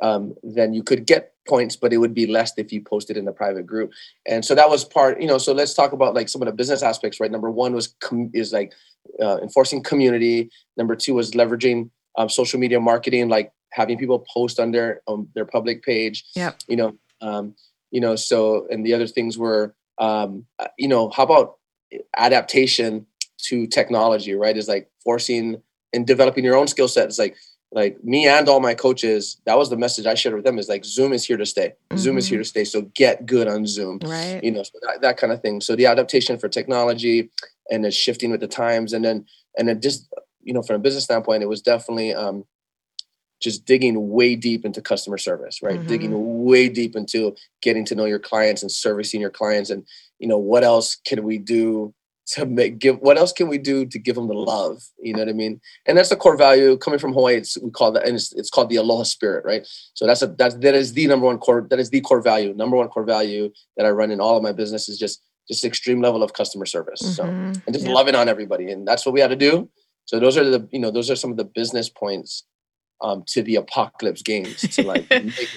[0.00, 3.24] um, then you could get points, but it would be less if you posted in
[3.24, 3.92] the private group.
[4.26, 5.38] And so that was part, you know.
[5.38, 7.30] So let's talk about like some of the business aspects, right?
[7.30, 8.72] Number one was com- is like
[9.20, 10.50] uh, enforcing community.
[10.76, 15.28] Number two was leveraging um, social media marketing, like having people post on their on
[15.34, 16.24] their public page.
[16.34, 16.52] Yeah.
[16.68, 17.54] You know, um,
[17.90, 18.16] you know.
[18.16, 21.56] So, and the other things were, um, uh, you know, how about
[22.16, 23.06] adaptation
[23.48, 24.34] to technology?
[24.34, 27.18] Right, is like forcing and developing your own skill sets.
[27.18, 27.36] Like,
[27.72, 30.58] like me and all my coaches, that was the message I shared with them.
[30.58, 31.68] Is like Zoom is here to stay.
[31.90, 31.96] Mm-hmm.
[31.98, 32.42] Zoom is here mm-hmm.
[32.42, 32.64] to stay.
[32.64, 33.98] So get good on Zoom.
[34.02, 34.42] Right.
[34.42, 35.60] You know, so that, that kind of thing.
[35.60, 37.30] So the adaptation for technology
[37.70, 39.26] and then shifting with the times, and then
[39.58, 40.08] and then just
[40.46, 42.44] you know, from a business standpoint, it was definitely um,
[43.42, 45.78] just digging way deep into customer service, right?
[45.78, 45.88] Mm-hmm.
[45.88, 49.84] Digging way deep into getting to know your clients and servicing your clients, and
[50.20, 51.92] you know, what else can we do
[52.28, 52.98] to make give?
[53.00, 54.82] What else can we do to give them the love?
[55.00, 55.60] You know what I mean?
[55.84, 57.34] And that's the core value coming from Hawaii.
[57.34, 59.66] It's we call that, and it's, it's called the aloha spirit, right?
[59.94, 61.66] So that's a that's that is the number one core.
[61.68, 62.54] That is the core value.
[62.54, 65.64] Number one core value that I run in all of my business is just just
[65.64, 67.02] extreme level of customer service.
[67.02, 67.12] Mm-hmm.
[67.12, 67.94] So and just yep.
[67.94, 69.68] loving on everybody, and that's what we had to do
[70.06, 72.44] so those are the you know those are some of the business points
[73.00, 75.06] um, to the apocalypse games to like.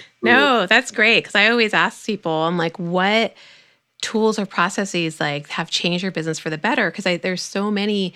[0.22, 3.34] no, that's great because I always ask people, I'm like, what
[4.02, 6.92] tools or processes like have changed your business for the better?
[6.92, 8.14] Because there's so many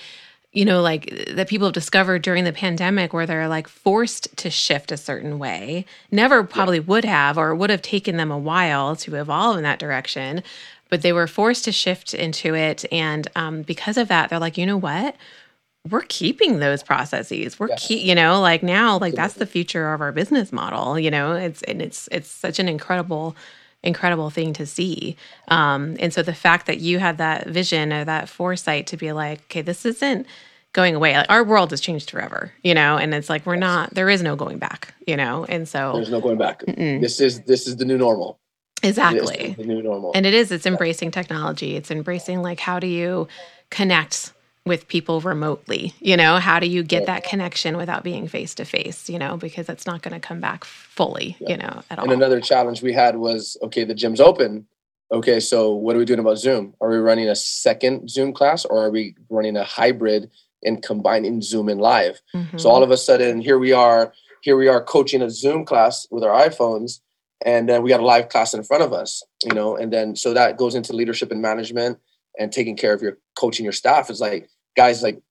[0.53, 4.51] you know, like that people have discovered during the pandemic where they're like forced to
[4.51, 8.95] shift a certain way, never probably would have, or would have taken them a while
[8.97, 10.43] to evolve in that direction,
[10.89, 12.85] but they were forced to shift into it.
[12.91, 15.15] And um, because of that, they're like, you know what?
[15.89, 17.59] We're keeping those processes.
[17.59, 21.11] We're keep you know like now like that's the future of our business model you
[21.11, 23.35] know it's and it's it's such an incredible
[23.83, 25.17] incredible thing to see.
[25.49, 29.11] Um and so the fact that you had that vision or that foresight to be
[29.11, 30.25] like okay this isn't
[30.71, 31.15] going away.
[31.15, 34.23] Like our world has changed forever you know and it's like we're not there is
[34.23, 36.61] no going back you know and so there's no going back.
[36.61, 37.01] Mm-mm.
[37.01, 38.39] this is this is the new normal.
[38.85, 39.55] Exactly.
[39.57, 40.11] the new normal.
[40.13, 41.75] And it is it's embracing technology.
[41.75, 43.27] It's embracing like how do you
[43.69, 44.32] connect
[44.65, 46.37] with people remotely you know?
[46.37, 49.37] How do you get that connection without being face to face you know?
[49.37, 51.49] Because it's not going to come back fully yeah.
[51.49, 52.05] you know at all.
[52.05, 54.67] and another challenge we had was okay the gym's open.
[55.11, 56.73] Okay so what are we doing about zoom?
[56.81, 60.31] Are we running a second zoom class or are we running a hybrid
[60.63, 62.21] and combining zoom and live?
[62.33, 62.57] Mm-hmm.
[62.57, 66.07] so all of a sudden here we are here we are coaching a zoom class
[66.09, 67.01] with our iphones
[67.45, 69.75] and then we got a live class in front of us you know?
[69.75, 71.99] And then so that goes into leadership and management
[72.39, 75.21] and taking care of your coaching your staff is like guys like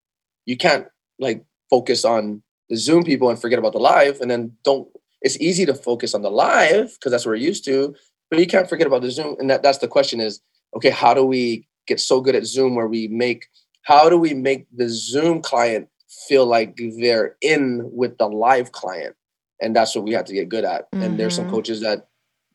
[0.47, 0.87] you can't
[1.19, 4.89] like focus on the zoom people and forget about the live and then don't
[5.21, 7.95] it's easy to focus on the live because that's what we're used to
[8.31, 10.41] but you can't forget about the zoom and that, that's the question is
[10.77, 13.47] okay how do we get so good at zoom where we make
[13.83, 15.89] how do we make the zoom client
[16.29, 19.17] feel like they're in with the live client
[19.61, 21.03] and that's what we have to get good at mm-hmm.
[21.03, 21.55] and there's some mm-hmm.
[21.55, 22.09] coaches that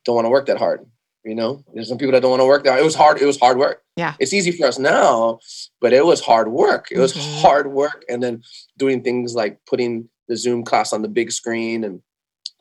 [0.06, 0.86] don't want to work that hard
[1.28, 2.78] you know, there's some people that don't want to work there.
[2.78, 3.22] It was hard.
[3.22, 3.84] It was hard work.
[3.98, 4.16] Yeah.
[4.20, 5.40] It's easy for us now,
[5.82, 6.88] but it was hard work.
[6.90, 7.42] It was mm-hmm.
[7.42, 8.06] hard work.
[8.08, 8.44] And then
[8.78, 12.02] doing things like putting the Zoom class on the big screen and,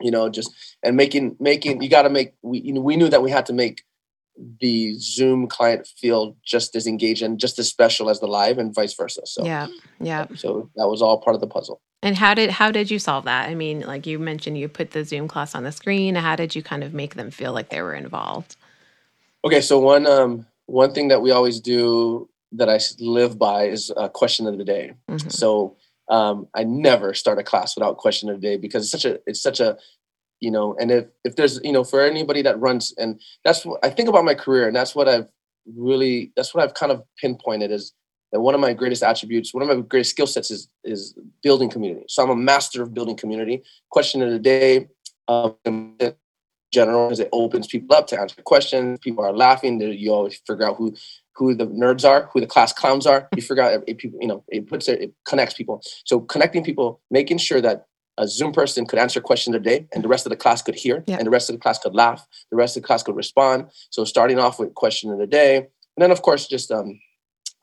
[0.01, 0.51] you know, just,
[0.83, 3.45] and making, making, you got to make, we, you know, we knew that we had
[3.45, 3.83] to make
[4.59, 8.75] the Zoom client feel just as engaged and just as special as the live, and
[8.75, 9.21] vice versa.
[9.25, 9.65] So yeah,
[9.99, 10.27] yeah.
[10.35, 11.81] So that was all part of the puzzle.
[12.03, 13.49] And how did how did you solve that?
[13.49, 16.13] I mean, like you mentioned, you put the Zoom class on the screen.
[16.13, 18.55] How did you kind of make them feel like they were involved?
[19.45, 23.91] Okay, so one um, one thing that we always do that I live by is
[23.95, 24.93] a question of the day.
[25.09, 25.29] Mm-hmm.
[25.29, 25.75] So
[26.09, 29.19] um, I never start a class without question of the day because it's such a
[29.25, 29.77] it's such a
[30.39, 33.83] you know and if if there's you know for anybody that runs and that's what
[33.83, 35.27] I think about my career and that's what I've
[35.75, 37.93] really that's what I've kind of pinpointed is
[38.31, 41.69] that one of my greatest attributes one of my greatest skill sets is is building
[41.69, 44.87] community so I'm a master of building community question of the day
[45.27, 45.97] um,
[46.73, 50.67] general is it opens people up to answer questions people are laughing you always figure
[50.67, 50.93] out who
[51.37, 53.29] who the nerds are, who the class clowns are.
[53.35, 55.81] You figure out if people, you know, it puts it, it connects people.
[56.03, 57.85] So connecting people, making sure that
[58.17, 60.73] a Zoom person could answer questions a day and the rest of the class could
[60.73, 61.17] hear yeah.
[61.17, 63.69] and the rest of the class could laugh, the rest of the class could respond.
[63.91, 65.57] So starting off with question of the day.
[65.57, 66.99] And then of course just um,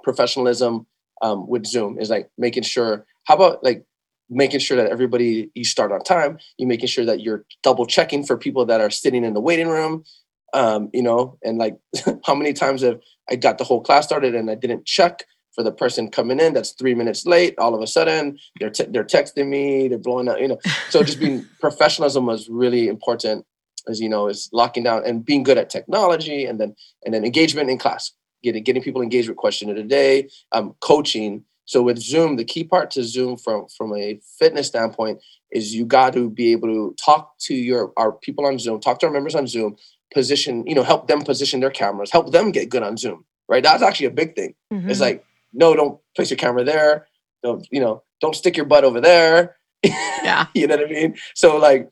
[0.05, 0.87] professionalism
[1.23, 3.85] um, with Zoom is like making sure, how about like
[4.31, 8.25] making sure that everybody you start on time, you making sure that you're double checking
[8.25, 10.05] for people that are sitting in the waiting room,
[10.53, 11.77] um, you know, and like
[12.25, 15.63] how many times have I got the whole class started and I didn't check for
[15.63, 17.55] the person coming in that's three minutes late.
[17.59, 20.59] All of a sudden, they're te- they're texting me, they're blowing up, you know.
[20.91, 23.47] So just being professionalism was really important,
[23.89, 27.25] as you know, is locking down and being good at technology, and then and then
[27.25, 28.11] engagement in class,
[28.43, 31.45] getting getting people engaged with question of the day, um, coaching.
[31.67, 35.87] So with Zoom, the key part to Zoom from from a fitness standpoint is you
[35.87, 39.13] got to be able to talk to your our people on Zoom, talk to our
[39.13, 39.77] members on Zoom,
[40.15, 43.63] position, you know, help them position their cameras, help them get good on Zoom, right?
[43.63, 44.55] That's actually a big thing.
[44.73, 44.91] Mm-hmm.
[44.91, 47.07] It's like, no, don't place your camera there.
[47.43, 49.57] Don't, you know, don't stick your butt over there.
[50.25, 50.47] Yeah.
[50.55, 51.17] you know what I mean?
[51.35, 51.91] So like,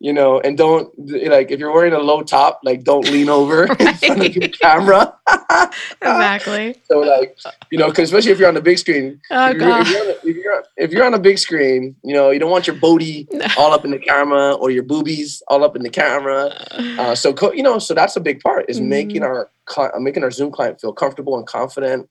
[0.00, 3.64] you know, and don't like if you're wearing a low top, like don't lean over
[3.80, 5.12] in front of your camera.
[6.00, 6.76] exactly.
[6.84, 7.36] So like,
[7.70, 10.10] you know, because especially if you're on the big screen, oh, if, you're, if, you're
[10.10, 13.26] if, you're, if, you're, on a big screen, you know, you don't want your booty
[13.58, 16.54] all up in the camera or your boobies all up in the camera.
[16.98, 18.88] Uh, so you know, so that's a big part is mm-hmm.
[18.88, 19.50] making our
[20.00, 22.08] making our Zoom client feel comfortable and confident.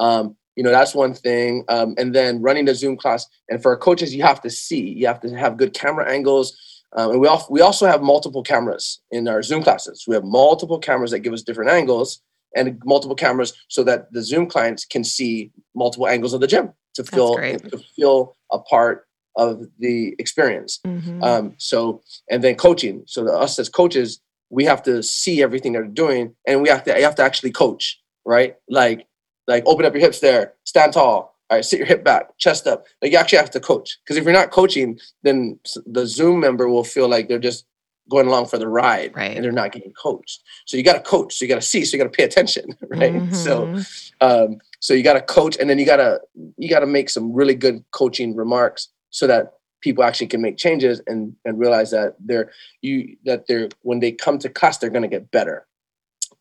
[0.00, 1.64] Um, you know that's one thing.
[1.68, 4.80] Um, and then running the zoom class and for our coaches you have to see
[4.80, 6.58] you have to have good camera angles.
[6.96, 10.04] Um, and we, all, we also have multiple cameras in our zoom classes.
[10.08, 12.20] We have multiple cameras that give us different angles
[12.56, 16.72] and multiple cameras so that the zoom clients can see multiple angles of the gym
[16.94, 20.80] to feel to feel a part of the experience.
[20.84, 21.22] Mm-hmm.
[21.22, 23.04] um, so and then coaching.
[23.06, 27.00] So us as coaches we have to see everything they're doing and we have to
[27.00, 28.56] have to actually coach right?
[28.68, 29.06] Like
[29.48, 31.34] like open up your hips there, stand tall.
[31.50, 32.84] All right, sit your hip back, chest up.
[33.00, 33.98] Like you actually have to coach.
[34.04, 37.64] Because if you're not coaching, then the Zoom member will feel like they're just
[38.10, 39.34] going along for the ride right.
[39.34, 40.42] and they're not getting coached.
[40.66, 41.34] So you got to coach.
[41.34, 41.84] So you got to see.
[41.84, 43.14] So you got to pay attention, right?
[43.14, 43.34] Mm-hmm.
[43.34, 43.82] So,
[44.20, 46.20] um, so you got to coach, and then you got to
[46.58, 50.58] you got to make some really good coaching remarks so that people actually can make
[50.58, 52.50] changes and and realize that they're
[52.82, 55.66] you that they're when they come to class they're going to get better,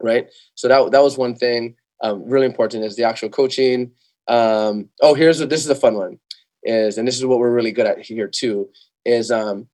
[0.02, 0.28] right?
[0.56, 3.92] So that that was one thing um, really important is the actual coaching.
[4.28, 6.20] Um, oh, here's what this is a fun one
[6.64, 8.70] is, and this is what we're really good at here too,
[9.06, 9.68] is um,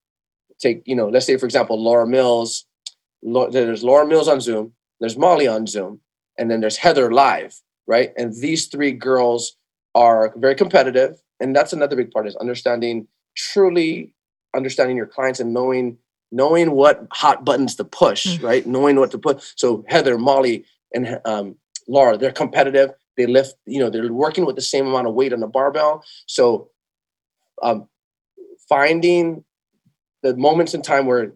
[0.59, 2.65] take, you know, let's say for example, Laura Mills,
[3.21, 6.01] there's Laura Mills on Zoom, there's Molly on Zoom,
[6.38, 7.55] and then there's Heather live,
[7.88, 8.12] right?
[8.17, 9.55] And these three girls
[9.95, 11.21] are very competitive.
[11.39, 14.13] And that's another big part is understanding, truly
[14.55, 15.97] understanding your clients and knowing
[16.31, 18.45] knowing what hot buttons to push, mm-hmm.
[18.45, 18.65] right?
[18.65, 19.43] Knowing what to put.
[19.55, 21.55] So Heather, Molly, and um,
[21.88, 22.91] Laura, they're competitive.
[23.17, 26.04] They lift, you know, they're working with the same amount of weight on the barbell.
[26.26, 26.69] So
[27.62, 27.88] um,
[28.67, 29.43] finding
[30.24, 31.34] the moments in time where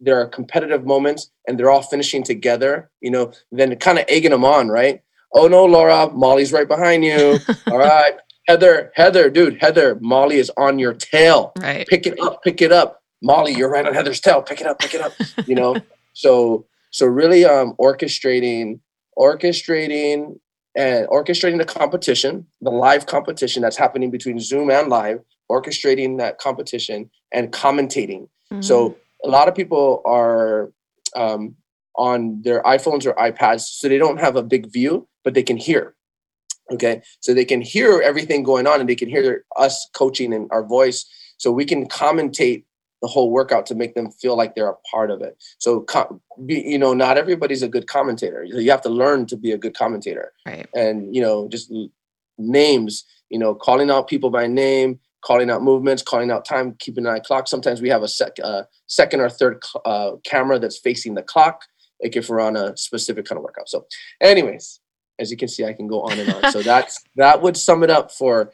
[0.00, 4.30] there are competitive moments and they're all finishing together, you know, then kind of egging
[4.30, 5.02] them on, right?
[5.34, 7.38] Oh no, Laura, Molly's right behind you.
[7.70, 8.14] all right.
[8.48, 11.52] Heather, Heather, dude, Heather, Molly is on your tail.
[11.60, 11.86] Right.
[11.86, 13.02] Pick it up, pick it up.
[13.22, 14.42] Molly, you're right on Heather's tail.
[14.42, 15.12] Pick it up, pick it up.
[15.46, 15.76] you know,
[16.14, 18.80] so so really um orchestrating
[19.18, 20.38] orchestrating
[20.76, 25.20] and orchestrating the competition, the live competition that's happening between Zoom and live,
[25.50, 28.28] orchestrating that competition and commentating.
[28.52, 28.62] Mm-hmm.
[28.62, 30.72] So a lot of people are
[31.16, 31.56] um,
[31.96, 35.56] on their iPhones or iPads, so they don't have a big view, but they can
[35.56, 35.94] hear.
[36.70, 40.48] Okay, so they can hear everything going on, and they can hear us coaching and
[40.52, 41.04] our voice.
[41.36, 42.64] So we can commentate
[43.02, 45.42] the whole workout to make them feel like they're a part of it.
[45.58, 45.86] So,
[46.46, 48.44] you know, not everybody's a good commentator.
[48.44, 50.32] You have to learn to be a good commentator.
[50.46, 50.68] Right.
[50.74, 51.72] And, you know, just
[52.38, 57.06] names, you know, calling out people by name, calling out movements, calling out time, keeping
[57.06, 57.48] an eye clock.
[57.48, 61.64] Sometimes we have a sec, uh, second or third uh, camera that's facing the clock.
[62.02, 63.68] like if we're on a specific kind of workout.
[63.68, 63.86] So,
[64.20, 64.80] anyways,
[65.18, 66.52] as you can see, I can go on and on.
[66.52, 68.52] so that's that would sum it up for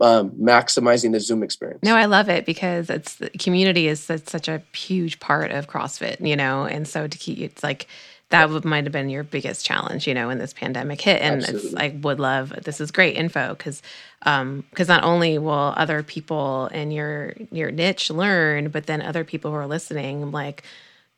[0.00, 1.82] um, maximizing the Zoom experience.
[1.82, 6.36] No, I love it because it's community is such a huge part of CrossFit, you
[6.36, 7.86] know, and so to keep it's like
[8.30, 11.20] that might have been your biggest challenge, you know, when this pandemic hit.
[11.22, 11.68] And Absolutely.
[11.68, 13.82] it's I would love this is great info because
[14.22, 19.24] um because not only will other people in your your niche learn, but then other
[19.24, 20.64] people who are listening like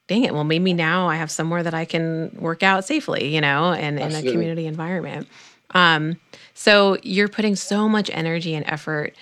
[0.09, 3.41] dang it, well maybe now I have somewhere that I can work out safely, you
[3.41, 5.29] know, and in a community environment.
[5.71, 6.19] Um
[6.59, 9.15] so you're putting so much energy and effort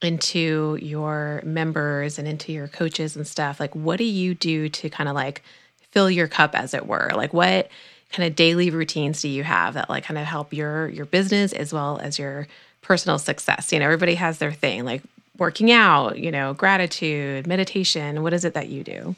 [0.00, 3.60] into your members and into your coaches and stuff.
[3.60, 5.42] Like what do you do to kind of like
[5.90, 7.10] fill your cup as it were?
[7.14, 7.68] Like what
[8.10, 11.52] kind of daily routines do you have that like kind of help your your business
[11.52, 12.48] as well as your
[12.80, 13.70] personal success?
[13.70, 15.02] You know everybody has their thing like
[15.36, 18.22] working out you know gratitude meditation.
[18.22, 19.14] What is it that you do?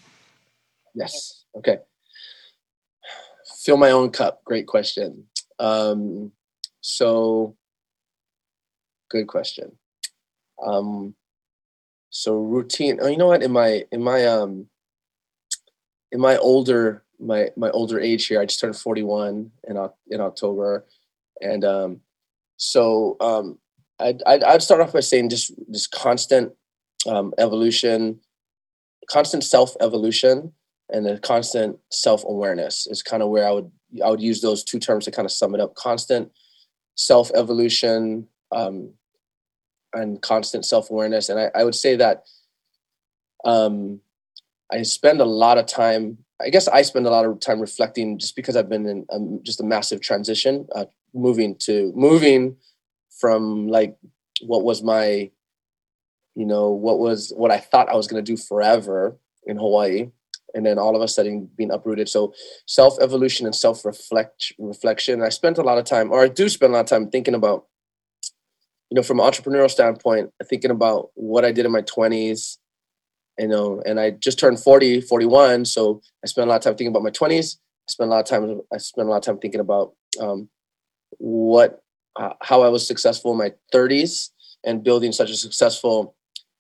[0.93, 1.45] Yes.
[1.55, 1.79] Okay.
[3.61, 4.43] Fill my own cup.
[4.45, 5.27] Great question.
[5.61, 6.33] Um
[6.81, 7.55] so
[9.11, 9.73] good question.
[10.63, 11.15] Um
[12.11, 13.43] so routine oh you know what?
[13.43, 14.67] In my in my um
[16.13, 20.87] in my older my my older age here, I just turned 41 in in October,
[21.41, 22.01] and um,
[22.57, 23.59] so um,
[23.99, 26.53] I'd, I'd, I'd start off by saying just just constant
[27.07, 28.21] um, evolution,
[29.09, 30.53] constant self evolution,
[30.89, 33.71] and the constant self awareness is kind of where I would
[34.05, 35.75] I would use those two terms to kind of sum it up.
[35.75, 36.33] Constant
[36.97, 38.95] self evolution um,
[39.93, 42.25] and constant self awareness, and I, I would say that
[43.45, 44.01] um,
[44.71, 46.19] I spend a lot of time.
[46.41, 49.41] I guess I spend a lot of time reflecting, just because I've been in um,
[49.43, 52.57] just a massive transition, uh, moving to moving
[53.21, 53.97] from like
[54.41, 55.31] what was my,
[56.35, 60.11] you know, what was what I thought I was going to do forever in Hawaii,
[60.55, 62.09] and then all of a sudden being uprooted.
[62.09, 62.33] So
[62.67, 65.23] self evolution and self reflect reflection.
[65.23, 67.35] I spent a lot of time, or I do spend a lot of time thinking
[67.35, 67.67] about,
[68.91, 72.59] you know, from an entrepreneurial standpoint, thinking about what I did in my twenties
[73.41, 75.65] you know, and I just turned 40, 41.
[75.65, 77.57] So I spent a lot of time thinking about my 20s.
[77.57, 80.51] I spent a lot of time, I spent a lot of time thinking about um,
[81.19, 81.83] what,
[82.17, 84.29] uh, how I was successful in my 30s
[84.65, 86.15] and building such a successful,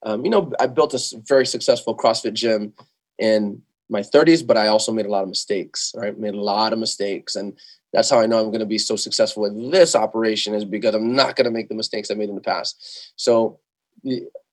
[0.05, 2.73] um, you know, I built a very successful CrossFit gym
[3.19, 6.18] in my 30s, but I also made a lot of mistakes, right?
[6.18, 7.37] Made a lot of mistakes.
[7.37, 7.59] And
[7.92, 10.94] that's how I know I'm going to be so successful with this operation is because
[10.94, 13.12] I'm not going to make the mistakes I made in the past.
[13.16, 13.59] So,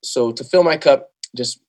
[0.02, 1.60] so to fill my cup, just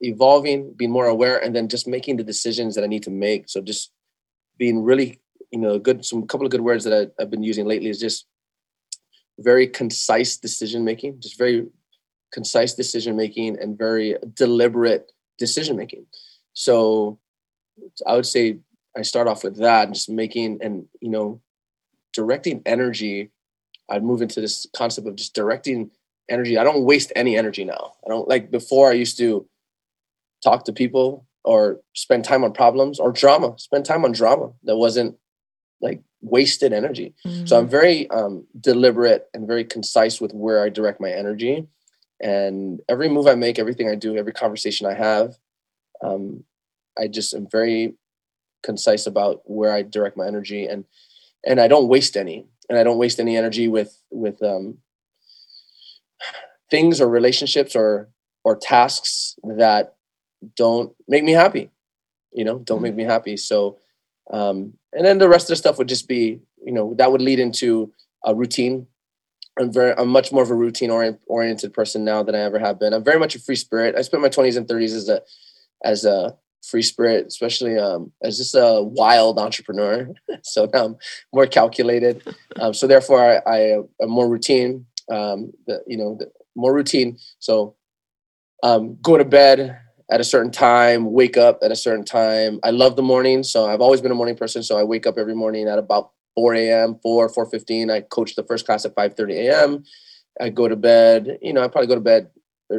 [0.00, 3.48] evolving, being more aware, and then just making the decisions that I need to make.
[3.48, 3.92] So just
[4.58, 5.20] being really,
[5.52, 6.04] you know, good.
[6.04, 8.26] Some couple of good words that I, I've been using lately is just
[9.38, 11.66] very concise decision making, just very
[12.32, 16.06] concise decision making and very deliberate decision making.
[16.56, 17.18] So
[18.06, 18.58] I would say
[18.96, 21.42] I start off with that, just making and you know,
[22.14, 23.30] directing energy.
[23.90, 25.90] I'd move into this concept of just directing
[26.30, 26.56] energy.
[26.56, 27.92] I don't waste any energy now.
[28.04, 29.46] I don't like before I used to
[30.42, 34.76] talk to people or spend time on problems or drama, spend time on drama that
[34.76, 35.14] wasn't
[35.82, 37.14] like wasted energy.
[37.26, 37.44] Mm-hmm.
[37.44, 41.68] So I'm very um, deliberate and very concise with where I direct my energy.
[42.18, 45.36] And every move I make, everything I do, every conversation I have,
[46.02, 46.44] um,
[46.98, 47.94] I just am very
[48.62, 50.84] concise about where I direct my energy and
[51.44, 52.46] and I don't waste any.
[52.68, 54.78] And I don't waste any energy with with um,
[56.70, 58.08] things or relationships or
[58.44, 59.94] or tasks that
[60.56, 61.70] don't make me happy
[62.32, 62.98] you know don't make mm-hmm.
[62.98, 63.78] me happy so
[64.30, 67.22] um and then the rest of the stuff would just be you know that would
[67.22, 67.92] lead into
[68.24, 68.86] a routine
[69.58, 72.58] i'm very i'm much more of a routine orient, oriented person now than i ever
[72.58, 75.08] have been i'm very much a free spirit i spent my 20s and 30s as
[75.08, 75.22] a
[75.84, 80.08] as a free spirit especially um as just a wild entrepreneur
[80.42, 80.96] so now i'm
[81.32, 82.22] more calculated
[82.60, 83.58] um, so therefore i i
[84.02, 87.76] am more routine um the, you know the, more routine so
[88.62, 89.78] um go to bed
[90.10, 92.60] at a certain time, wake up at a certain time.
[92.62, 94.62] I love the morning, so I've always been a morning person.
[94.62, 97.92] So I wake up every morning at about 4 a.m., 4, 4.15.
[97.92, 99.84] I coach the first class at 5.30 a.m.
[100.40, 102.28] I go to bed, you know, I probably go to bed,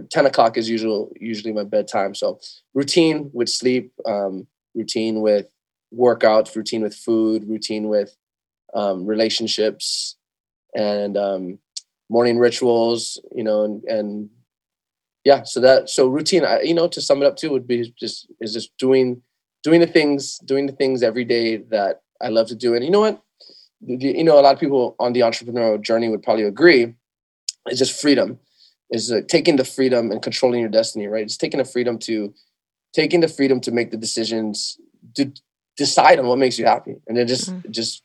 [0.09, 2.13] 10 o'clock is usual, usually my bedtime.
[2.13, 2.39] So
[2.73, 5.47] routine with sleep, um, routine with
[5.93, 8.15] workouts, routine with food, routine with
[8.73, 10.17] um, relationships,
[10.75, 11.59] and um,
[12.09, 14.29] morning rituals, you know, and, and
[15.27, 17.93] yeah so that so routine I, you know to sum it up too would be
[17.99, 19.21] just is just doing
[19.61, 22.73] doing the things doing the things every day that i love to do.
[22.75, 23.21] And you know what?
[23.81, 26.95] You know a lot of people on the entrepreneurial journey would probably agree
[27.65, 28.39] it's just freedom
[28.91, 31.23] is uh, taking the freedom and controlling your destiny right?
[31.23, 32.33] It's taking the freedom to
[32.93, 34.77] taking the freedom to make the decisions
[35.15, 35.31] to
[35.75, 37.71] decide on what makes you happy and then just mm-hmm.
[37.71, 38.03] just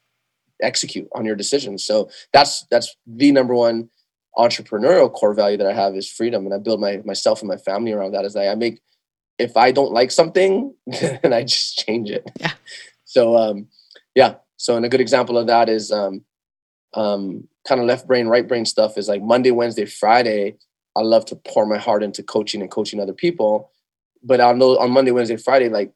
[0.63, 1.85] execute on your decisions.
[1.85, 3.91] So that's that's the number one
[4.37, 7.57] entrepreneurial core value that i have is freedom and i build my myself and my
[7.57, 8.81] family around that is that i make
[9.39, 12.25] if i don't like something then i just change it.
[12.41, 12.53] Yeah.
[13.05, 13.69] So um
[14.15, 14.37] yeah.
[14.57, 16.25] So and a good example of that is um
[16.95, 20.57] um kind of left brain right brain stuff is like monday wednesday friday
[20.97, 23.71] i love to pour my heart into coaching and coaching other people
[24.23, 25.93] but i know on monday wednesday friday like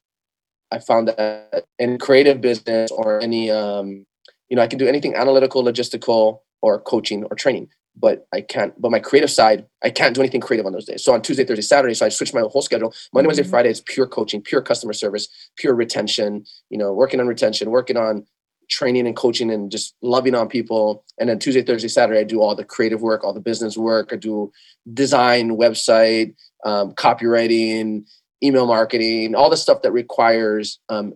[0.72, 4.07] I found that in creative business or any, um,
[4.49, 8.78] you know, I can do anything analytical, logistical, or coaching or training, but I can't.
[8.80, 11.05] But my creative side, I can't do anything creative on those days.
[11.05, 12.92] So on Tuesday, Thursday, Saturday, so I switch my whole schedule.
[13.12, 13.51] Monday, Wednesday, mm-hmm.
[13.51, 16.44] Friday is pure coaching, pure customer service, pure retention.
[16.70, 18.26] You know, working on retention, working on
[18.69, 21.05] training and coaching, and just loving on people.
[21.19, 24.11] And then Tuesday, Thursday, Saturday, I do all the creative work, all the business work.
[24.12, 24.53] I do
[24.93, 28.05] design, website, um, copywriting
[28.43, 31.14] email marketing, all the stuff that requires um,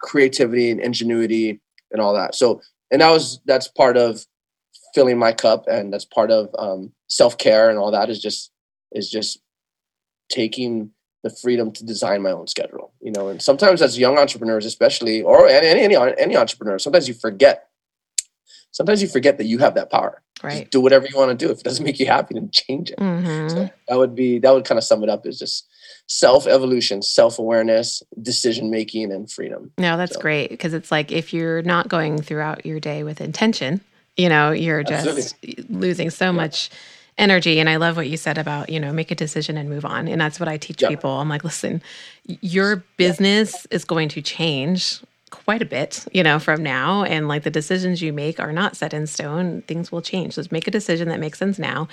[0.00, 1.60] creativity and ingenuity
[1.92, 2.34] and all that.
[2.34, 4.24] So, and that was that's part of
[4.94, 8.10] filling my cup, and that's part of um, self care and all that.
[8.10, 8.50] Is just
[8.92, 9.38] is just
[10.28, 10.90] taking
[11.22, 12.92] the freedom to design my own schedule.
[13.00, 17.14] You know, and sometimes as young entrepreneurs, especially, or any any any entrepreneur, sometimes you
[17.14, 17.68] forget.
[18.70, 20.22] Sometimes you forget that you have that power.
[20.42, 20.60] Right.
[20.60, 21.50] Just do whatever you want to do.
[21.50, 22.98] If it doesn't make you happy, then change it.
[22.98, 23.48] Mm-hmm.
[23.48, 25.26] So that would be that would kind of sum it up.
[25.26, 25.66] Is just
[26.06, 29.72] self evolution, self awareness, decision making, and freedom.
[29.78, 30.20] No, that's so.
[30.20, 33.80] great because it's like if you're not going throughout your day with intention,
[34.16, 35.64] you know, you're just Absolutely.
[35.68, 36.30] losing so yeah.
[36.32, 36.70] much
[37.18, 37.58] energy.
[37.60, 40.08] And I love what you said about, you know, make a decision and move on.
[40.08, 41.10] And that's what I teach people.
[41.10, 41.82] I'm like, listen,
[42.24, 45.00] your business is going to change
[45.30, 47.04] quite a bit, you know, from now.
[47.04, 49.62] And like the decisions you make are not set in stone.
[49.62, 50.34] Things will change.
[50.34, 51.88] So make a decision that makes sense now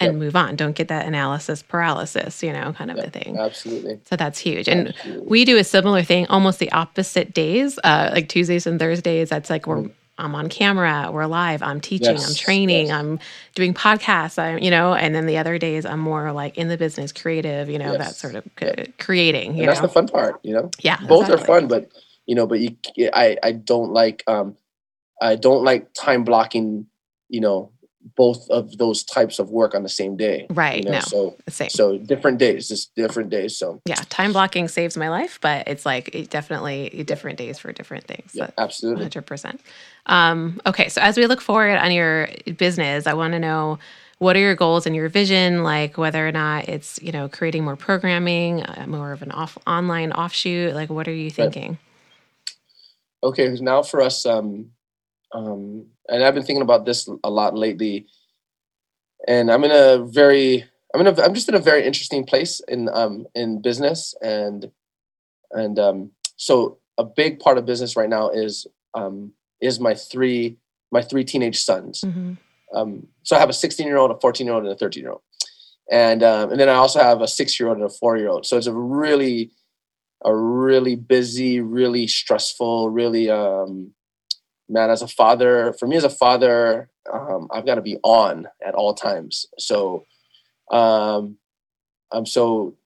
[0.00, 0.18] and yep.
[0.18, 0.56] move on.
[0.56, 3.06] Don't get that analysis paralysis, you know, kind of yep.
[3.08, 3.38] a thing.
[3.38, 4.00] Absolutely.
[4.04, 4.68] So that's huge.
[4.68, 5.26] And Absolutely.
[5.26, 9.28] we do a similar thing, almost the opposite days, uh, like Tuesdays and Thursdays.
[9.28, 9.92] That's like we're mm.
[10.18, 12.28] I'm on camera, we're live, I'm teaching, yes.
[12.28, 12.98] I'm training, yes.
[12.98, 13.20] I'm
[13.54, 16.76] doing podcasts, I'm, you know, and then the other days I'm more like in the
[16.76, 17.98] business, creative, you know, yes.
[17.98, 19.54] that sort of c- creating.
[19.54, 20.70] You and that's the fun part, you know.
[20.80, 21.42] Yeah, both exactly.
[21.42, 21.92] are fun, but
[22.26, 22.76] you know, but you,
[23.12, 24.56] I, I don't like, um,
[25.22, 26.86] I don't like time blocking,
[27.28, 27.70] you know,
[28.16, 30.46] both of those types of work on the same day.
[30.50, 30.84] Right.
[30.84, 30.98] You know?
[30.98, 31.00] No.
[31.00, 31.70] So same.
[31.70, 33.58] So different days, just different days.
[33.58, 37.72] So yeah, time blocking saves my life, but it's like it definitely different days for
[37.72, 38.32] different things.
[38.34, 39.04] Yeah, absolutely.
[39.04, 39.60] Hundred percent.
[40.06, 43.78] Um, okay, so as we look forward on your business, I want to know
[44.18, 47.64] what are your goals and your vision like whether or not it's you know creating
[47.64, 51.78] more programming uh, more of an off online offshoot like what are you thinking
[53.22, 53.22] right.
[53.22, 54.70] okay now for us um
[55.32, 58.06] um, and I've been thinking about this a lot lately.
[59.26, 60.64] And I'm in a very,
[60.94, 64.70] I'm in a, I'm just in a very interesting place in um in business and
[65.50, 70.56] and um so a big part of business right now is um is my three
[70.90, 72.02] my three teenage sons.
[72.02, 72.34] Mm-hmm.
[72.74, 75.02] Um, so I have a 16 year old, a 14 year old, and a 13
[75.02, 75.22] year old,
[75.90, 78.28] and um, and then I also have a six year old and a four year
[78.28, 78.46] old.
[78.46, 79.50] So it's a really
[80.24, 83.92] a really busy, really stressful, really um,
[84.68, 88.46] man, as a father, for me as a father, um, I've got to be on
[88.64, 89.46] at all times.
[89.58, 90.04] So,
[90.70, 91.38] um,
[92.12, 92.76] um, so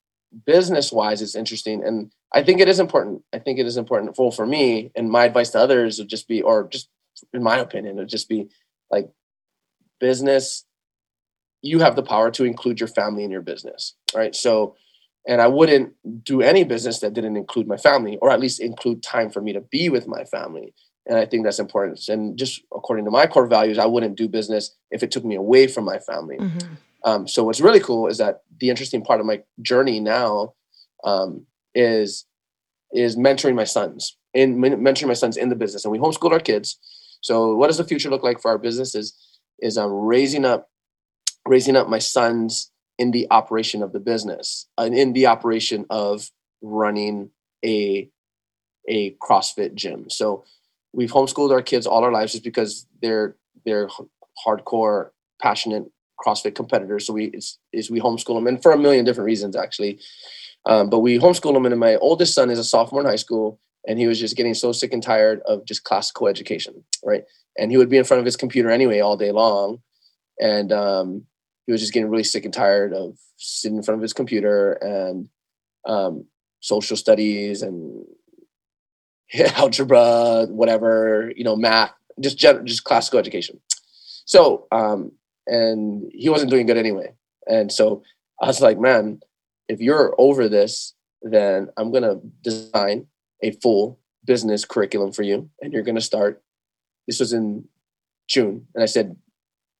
[0.46, 3.22] business wise, it's interesting, and I think it is important.
[3.32, 4.16] I think it is important.
[4.16, 6.88] Well, for me, and my advice to others would just be, or just
[7.32, 8.48] in my opinion, would just be
[8.90, 9.10] like
[10.00, 10.64] business.
[11.60, 14.34] You have the power to include your family in your business, right?
[14.34, 14.76] So,
[15.26, 15.92] and I wouldn't
[16.24, 19.52] do any business that didn't include my family, or at least include time for me
[19.52, 20.74] to be with my family
[21.06, 22.08] and I think that's important.
[22.08, 25.34] And just according to my core values, I wouldn't do business if it took me
[25.34, 26.38] away from my family.
[26.38, 26.74] Mm-hmm.
[27.04, 30.54] Um, so what's really cool is that the interesting part of my journey now
[31.04, 32.26] um, is
[32.92, 36.40] is mentoring my sons in mentoring my sons in the business, and we homeschool our
[36.40, 36.78] kids.
[37.20, 38.94] So what does the future look like for our businesses?
[38.94, 40.68] Is is I'm um, raising up
[41.46, 46.30] raising up my sons in the operation of the business and in the operation of
[46.62, 47.30] running
[47.64, 48.08] a
[48.88, 50.10] a CrossFit gym.
[50.10, 50.44] So
[50.92, 53.88] we've homeschooled our kids all our lives just because they're they're
[54.46, 55.84] hardcore, passionate
[56.24, 57.06] CrossFit competitors.
[57.06, 60.00] So we it's, is we homeschool them, and for a million different reasons actually.
[60.64, 63.58] Um, but we homeschool them, and my oldest son is a sophomore in high school,
[63.88, 67.24] and he was just getting so sick and tired of just classical education, right?
[67.58, 69.82] And he would be in front of his computer anyway all day long,
[70.40, 71.26] and um,
[71.66, 74.74] he was just getting really sick and tired of sitting in front of his computer
[74.74, 75.28] and
[75.84, 76.26] um,
[76.60, 78.04] social studies and
[79.56, 83.60] algebra, whatever, you know, math, just gen- just classical education.
[84.24, 85.12] So, um,
[85.46, 87.14] and he wasn't doing good anyway.
[87.46, 88.02] And so
[88.40, 89.20] I was like, man,
[89.68, 93.06] if you're over this, then I'm gonna design
[93.42, 96.42] a full business curriculum for you, and you're going to start.
[97.06, 97.66] This was in
[98.28, 99.16] June, and I said,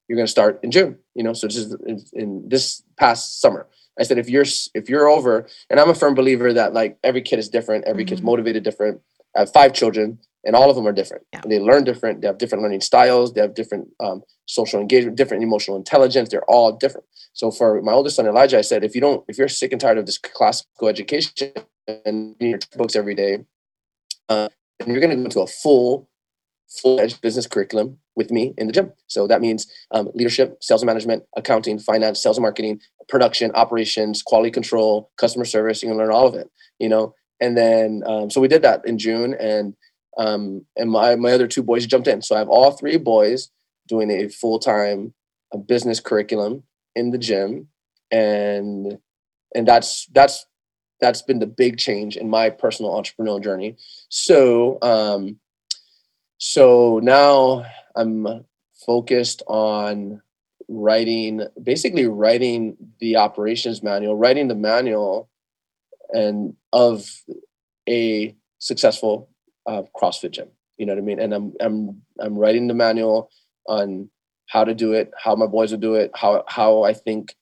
[0.09, 0.99] you're going to start in June.
[1.15, 3.69] You know, so this is in, in this past summer.
[3.99, 4.45] I said, if you're
[4.75, 8.05] if you're over, and I'm a firm believer that like every kid is different, every
[8.05, 8.11] mm-hmm.
[8.11, 9.01] kid's motivated different.
[9.37, 11.25] I have five children, and all of them are different.
[11.33, 11.41] Yeah.
[11.47, 12.21] They learn different.
[12.21, 13.33] They have different learning styles.
[13.33, 16.29] They have different um, social engagement, different emotional intelligence.
[16.29, 17.07] They're all different.
[17.33, 19.81] So for my oldest son Elijah, I said, if you don't, if you're sick and
[19.81, 21.53] tired of this classical education
[21.87, 23.39] and reading your books every day,
[24.29, 24.49] uh,
[24.81, 26.09] and you're going to go into a full,
[26.81, 28.93] full-edged business curriculum with me in the gym.
[29.07, 34.23] So that means um, leadership, sales and management, accounting, finance, sales and marketing, production, operations,
[34.23, 35.83] quality control, customer service.
[35.83, 36.51] You can learn all of it.
[36.79, 39.75] You know, and then um, so we did that in June, and
[40.17, 42.23] um, and my my other two boys jumped in.
[42.23, 43.51] So I have all three boys
[43.89, 45.13] doing a full time
[45.67, 46.63] business curriculum
[46.95, 47.67] in the gym,
[48.13, 48.99] and
[49.57, 50.47] and that's that's
[51.01, 53.77] that's been the big change in my personal entrepreneurial journey.
[54.09, 55.41] So um,
[56.39, 57.67] so now
[57.97, 58.45] I'm
[58.87, 60.23] focused on
[60.69, 65.29] writing basically writing the operations manual writing the manual
[66.13, 67.05] and of
[67.89, 69.29] a successful
[69.67, 70.49] uh, CrossFit gym.
[70.79, 71.21] You know what I mean?
[71.21, 73.31] And I'm I'm I'm writing the manual
[73.67, 74.11] on
[74.49, 77.37] how to do it, how my boys will do it, how how I think,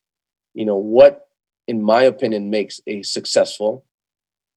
[0.55, 1.27] you know, what
[1.66, 3.85] in my opinion makes a successful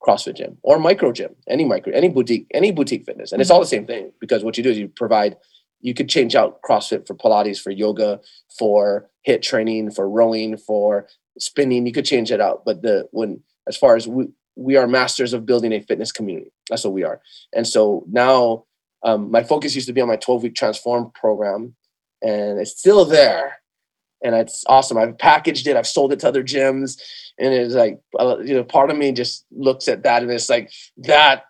[0.05, 3.59] CrossFit gym or micro gym, any micro, any boutique, any boutique fitness, and it's all
[3.59, 5.38] the same thing because what you do is you provide.
[5.86, 8.22] You could change out CrossFit for Pilates, for yoga,
[8.57, 11.07] for HIIT training, for rowing, for
[11.38, 11.86] spinning.
[11.86, 15.34] You could change it out, but the when as far as we, we are masters
[15.34, 16.51] of building a fitness community.
[16.70, 17.22] That's what we are.
[17.53, 18.66] And so now
[19.03, 21.76] um, my focus used to be on my 12 week transform program,
[22.22, 23.57] and it's still there.
[24.24, 24.97] And it's awesome.
[24.97, 25.76] I've packaged it.
[25.76, 27.01] I've sold it to other gyms,
[27.38, 30.49] and it's like uh, you know, part of me just looks at that and it's
[30.49, 31.43] like that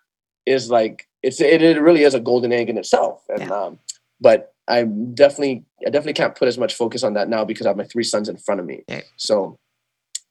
[0.46, 3.24] is like it's it, it really is a golden egg in itself.
[3.30, 3.50] And yeah.
[3.50, 3.80] um,
[4.20, 7.70] but I'm definitely I definitely can't put as much focus on that now because I
[7.70, 8.84] have my three sons in front of me.
[8.88, 9.02] Yeah.
[9.18, 9.60] So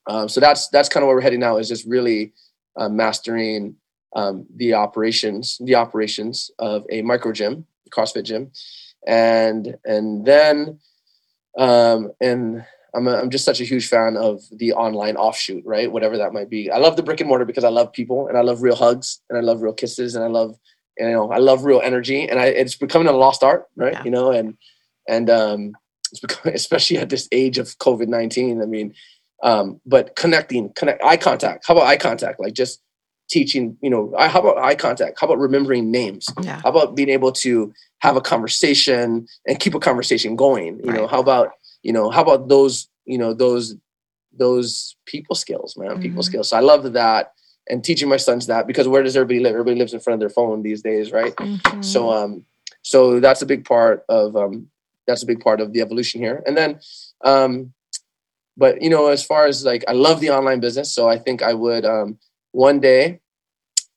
[0.07, 2.33] um, so that's that's kind of where we're heading now is just really
[2.75, 3.75] uh, mastering
[4.15, 8.51] um, the operations the operations of a micro gym, CrossFit gym,
[9.07, 10.79] and and then
[11.57, 15.91] um, and I'm a, I'm just such a huge fan of the online offshoot, right?
[15.91, 16.69] Whatever that might be.
[16.69, 19.19] I love the brick and mortar because I love people and I love real hugs
[19.29, 20.57] and I love real kisses and I love
[20.99, 23.93] you know I love real energy and I it's becoming a lost art, right?
[23.93, 24.03] Yeah.
[24.03, 24.57] You know and
[25.07, 25.73] and um,
[26.11, 28.61] it's becoming especially at this age of COVID nineteen.
[28.61, 28.93] I mean,
[29.43, 31.65] um, but connecting, connect eye contact.
[31.67, 32.39] How about eye contact?
[32.39, 32.81] Like just
[33.29, 35.19] teaching, you know, how about eye contact?
[35.19, 36.29] How about remembering names?
[36.41, 36.61] Yeah.
[36.63, 40.79] How about being able to have a conversation and keep a conversation going?
[40.79, 40.97] You right.
[40.97, 41.51] know, how about,
[41.83, 43.75] you know, how about those, you know, those,
[44.31, 46.01] those people skills, man, mm-hmm.
[46.01, 46.49] people skills.
[46.49, 47.33] So I love that
[47.69, 49.53] and teaching my sons that because where does everybody live?
[49.53, 51.35] Everybody lives in front of their phone these days, right?
[51.35, 51.81] Mm-hmm.
[51.81, 52.45] So, um,
[52.81, 54.67] so that's a big part of, um,
[55.05, 56.41] that's a big part of the evolution here.
[56.45, 56.79] And then,
[57.25, 57.73] um,
[58.55, 61.41] but you know, as far as like, I love the online business, so I think
[61.41, 62.17] I would um,
[62.51, 63.19] one day,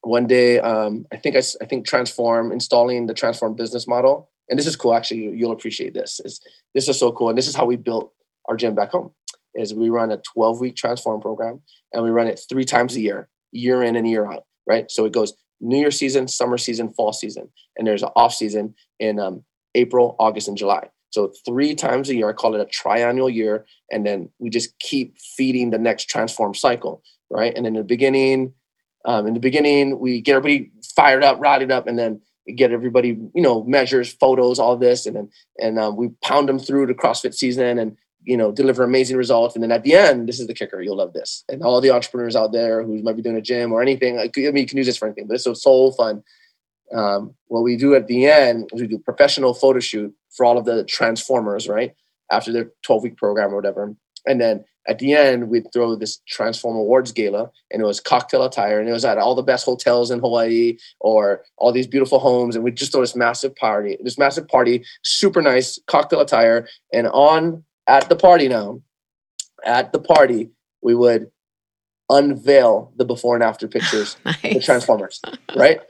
[0.01, 4.59] one day, um, I think I, I think transform installing the transform business model, and
[4.59, 4.95] this is cool.
[4.95, 6.21] Actually, you'll appreciate this.
[6.25, 6.41] Is
[6.75, 8.13] this is so cool, and this is how we built
[8.47, 9.11] our gym back home.
[9.55, 11.61] Is we run a 12 week transform program,
[11.93, 14.45] and we run it three times a year, year in and year out.
[14.67, 18.35] Right, so it goes New Year season, summer season, fall season, and there's an off
[18.35, 19.45] season in um,
[19.75, 20.89] April, August, and July.
[21.17, 24.79] So three times a year, I call it a triannual year, and then we just
[24.81, 27.57] keep feeding the next transform cycle, right?
[27.57, 28.53] And in the beginning,
[29.07, 32.21] um, in the beginning, we get everybody fired up, rallied up, and then
[32.55, 36.59] get everybody, you know, measures, photos, all this, and then and um, we pound them
[36.59, 39.55] through the CrossFit season, and you know, deliver amazing results.
[39.55, 40.83] And then at the end, this is the kicker.
[40.83, 41.45] You'll love this.
[41.49, 44.29] And all the entrepreneurs out there who might be doing a gym or anything, I
[44.37, 46.23] mean, you can use this for anything, but it's so, so fun.
[46.95, 50.59] Um, what we do at the end is we do professional photo shoot for all
[50.59, 51.95] of the transformers, right?
[52.31, 53.95] After their 12 week program or whatever.
[54.27, 58.45] And then at the end, we'd throw this Transform Awards gala, and it was cocktail
[58.45, 62.19] attire, and it was at all the best hotels in Hawaii or all these beautiful
[62.19, 66.69] homes, and we just throw this massive party, this massive party, super nice cocktail attire,
[66.93, 68.81] and on at the party now,
[69.65, 70.51] at the party,
[70.83, 71.31] we would
[72.09, 74.41] unveil the before and after pictures, nice.
[74.43, 75.21] the Transformers,
[75.57, 75.81] right?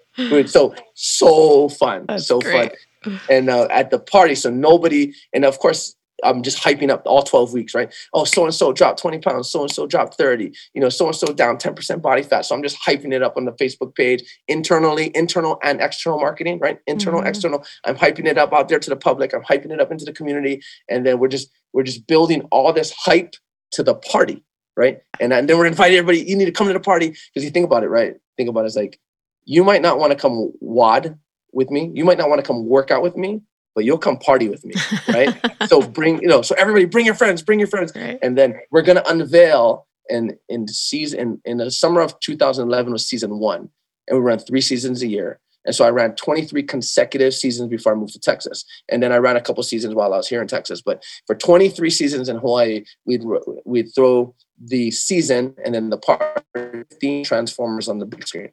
[0.46, 2.72] So so fun, That's so great.
[3.04, 3.20] fun.
[3.30, 5.94] And uh, at the party, so nobody, and of course,
[6.24, 7.92] I'm just hyping up all 12 weeks, right?
[8.14, 11.06] Oh, so and so dropped 20 pounds, so and so dropped 30, you know, so
[11.06, 12.46] and so down 10% body fat.
[12.46, 16.58] So I'm just hyping it up on the Facebook page internally, internal and external marketing,
[16.58, 16.78] right?
[16.86, 17.28] Internal, mm-hmm.
[17.28, 17.64] external.
[17.84, 19.34] I'm hyping it up out there to the public.
[19.34, 20.62] I'm hyping it up into the community.
[20.88, 23.34] And then we're just, we're just building all this hype
[23.72, 24.42] to the party,
[24.76, 25.00] right?
[25.20, 27.50] And, and then we're inviting everybody, you need to come to the party because you
[27.50, 28.14] think about it, right?
[28.36, 28.98] Think about it as like,
[29.46, 31.18] you might not want to come WOD
[31.52, 31.90] with me.
[31.94, 33.40] You might not want to come work out with me,
[33.74, 34.74] but you'll come party with me,
[35.08, 35.34] right?
[35.66, 37.92] so bring, you know, so everybody bring your friends, bring your friends.
[37.96, 38.18] Right.
[38.22, 43.06] And then we're gonna unveil and in season in, in the summer of 2011 was
[43.06, 43.70] season one.
[44.08, 45.40] And we ran three seasons a year.
[45.64, 48.64] And so I ran 23 consecutive seasons before I moved to Texas.
[48.88, 50.80] And then I ran a couple seasons while I was here in Texas.
[50.80, 53.24] But for 23 seasons in Hawaii, we'd
[53.64, 58.52] we'd throw the season and then the part 15 transformers on the big screen.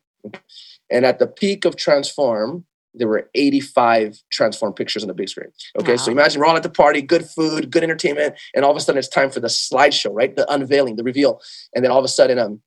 [0.90, 5.50] And at the peak of Transform, there were 85 transform pictures on the big screen.
[5.80, 5.98] Okay, wow.
[5.98, 8.80] so imagine we're all at the party, good food, good entertainment, and all of a
[8.80, 10.36] sudden it's time for the slideshow, right?
[10.36, 11.42] The unveiling, the reveal,
[11.74, 12.62] and then all of a sudden, um,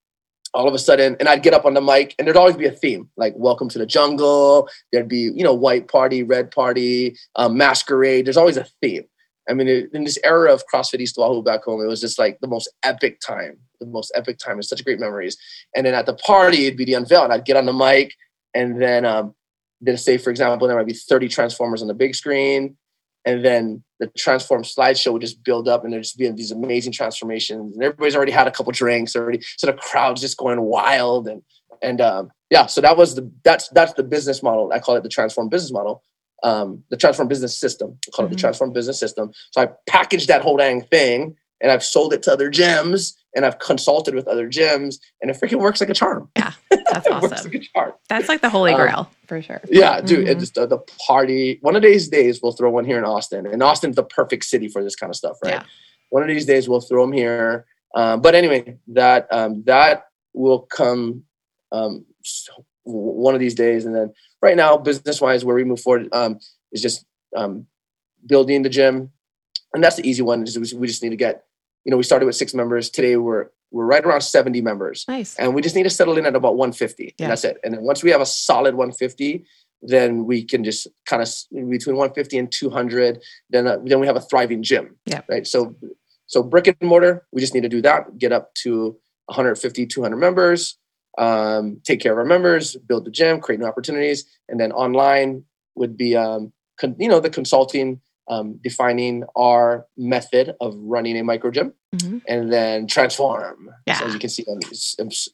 [0.54, 2.66] all of a sudden, and I'd get up on the mic, and there'd always be
[2.66, 7.16] a theme, like "Welcome to the Jungle." There'd be, you know, white party, red party,
[7.36, 8.26] um, masquerade.
[8.26, 9.04] There's always a theme.
[9.48, 12.18] I mean, it, in this era of CrossFit East Oahu back home, it was just
[12.18, 14.58] like the most epic time, the most epic time.
[14.58, 15.36] It's such great memories.
[15.74, 18.14] And then at the party, it'd be the unveil, and I'd get on the mic,
[18.54, 19.34] and then um,
[19.80, 22.76] then say, for example, there might be 30 transformers on the big screen,
[23.24, 26.92] and then the transform slideshow would just build up, and there'd just be these amazing
[26.92, 31.28] transformations, and everybody's already had a couple drinks already, so the crowd's just going wild,
[31.28, 31.42] and
[31.82, 34.72] and um, yeah, so that was the that's that's the business model.
[34.72, 36.02] I call it the transform business model,
[36.42, 37.98] um, the transform business system.
[38.06, 38.26] I call mm-hmm.
[38.26, 38.40] it the mm-hmm.
[38.40, 39.32] transform business system.
[39.52, 43.44] So I packaged that whole dang thing and I've sold it to other gyms and
[43.44, 46.28] I've consulted with other gyms and it freaking works like a charm.
[46.36, 47.50] Yeah, that's awesome.
[47.52, 47.92] Like charm.
[48.08, 49.60] that's like the holy um, grail um, for sure.
[49.68, 50.40] Yeah, dude, mm-hmm.
[50.40, 51.58] it's uh, the party.
[51.62, 54.68] One of these days we'll throw one here in Austin, and Austin's the perfect city
[54.68, 55.54] for this kind of stuff, right?
[55.54, 55.62] Yeah.
[56.10, 57.66] One of these days we'll throw them here.
[57.94, 61.24] Um, but anyway, that um, that will come
[61.72, 62.04] um,
[62.86, 64.12] one of these days, and then
[64.42, 66.38] right now, business wise, where we move forward um,
[66.72, 67.04] is just
[67.36, 67.66] um,
[68.26, 69.10] building the gym,
[69.74, 70.40] and that's the easy one.
[70.40, 71.46] we just need to get
[71.86, 72.90] you know, we started with six members.
[72.90, 75.04] Today we're we're right around 70 members.
[75.08, 75.36] Nice.
[75.36, 77.04] And we just need to settle in at about 150.
[77.04, 77.10] Yeah.
[77.18, 77.58] And that's it.
[77.64, 79.44] And then once we have a solid 150,
[79.82, 83.22] then we can just kind of between 150 and 200.
[83.50, 84.96] Then uh, then we have a thriving gym.
[85.06, 85.22] Yeah.
[85.28, 85.46] Right.
[85.46, 85.76] So
[86.26, 88.18] so brick and mortar, we just need to do that.
[88.18, 90.76] Get up to 150, 200 members.
[91.18, 95.44] Um, take care of our members, build the gym, create new opportunities, and then online
[95.74, 101.24] would be um, con- you know the consulting um, defining our method of running a
[101.24, 102.18] micro gym mm-hmm.
[102.28, 103.70] and then transform.
[103.86, 103.94] Yeah.
[103.94, 104.44] So as you can see,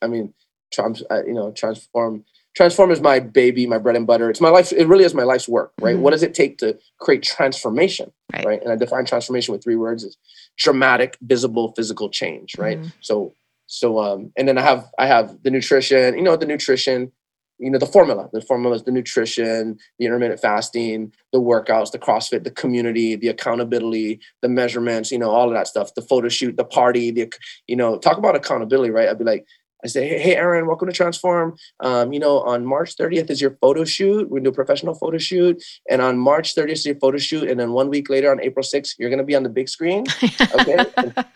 [0.02, 0.34] I mean,
[0.72, 2.24] trans, uh, you know, transform.
[2.54, 4.28] Transform is my baby, my bread and butter.
[4.28, 4.72] It's my life.
[4.72, 5.94] It really is my life's work, right?
[5.94, 6.02] Mm-hmm.
[6.02, 8.44] What does it take to create transformation, right.
[8.44, 8.62] right?
[8.62, 10.18] And I define transformation with three words: is
[10.58, 12.78] dramatic, visible, physical change, right?
[12.78, 12.88] Mm-hmm.
[13.00, 13.32] So,
[13.72, 16.14] so, um, and then I have I have the nutrition.
[16.14, 17.10] You know, the nutrition
[17.58, 21.98] you know the formula the formula is the nutrition the intermittent fasting the workouts the
[21.98, 26.28] crossfit the community the accountability the measurements you know all of that stuff the photo
[26.28, 27.30] shoot the party the
[27.68, 29.46] you know talk about accountability right i'd be like
[29.84, 31.56] I say, hey, hey, Aaron, welcome to Transform.
[31.80, 34.30] Um, you know, on March 30th is your photo shoot.
[34.30, 35.60] We do a professional photo shoot.
[35.90, 37.48] And on March 30th is your photo shoot.
[37.48, 39.68] And then one week later on April 6th, you're going to be on the big
[39.68, 40.04] screen.
[40.52, 40.84] Okay.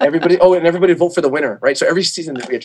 [0.00, 1.76] everybody, oh, and everybody vote for the winner, right?
[1.76, 2.60] So every season there'll be a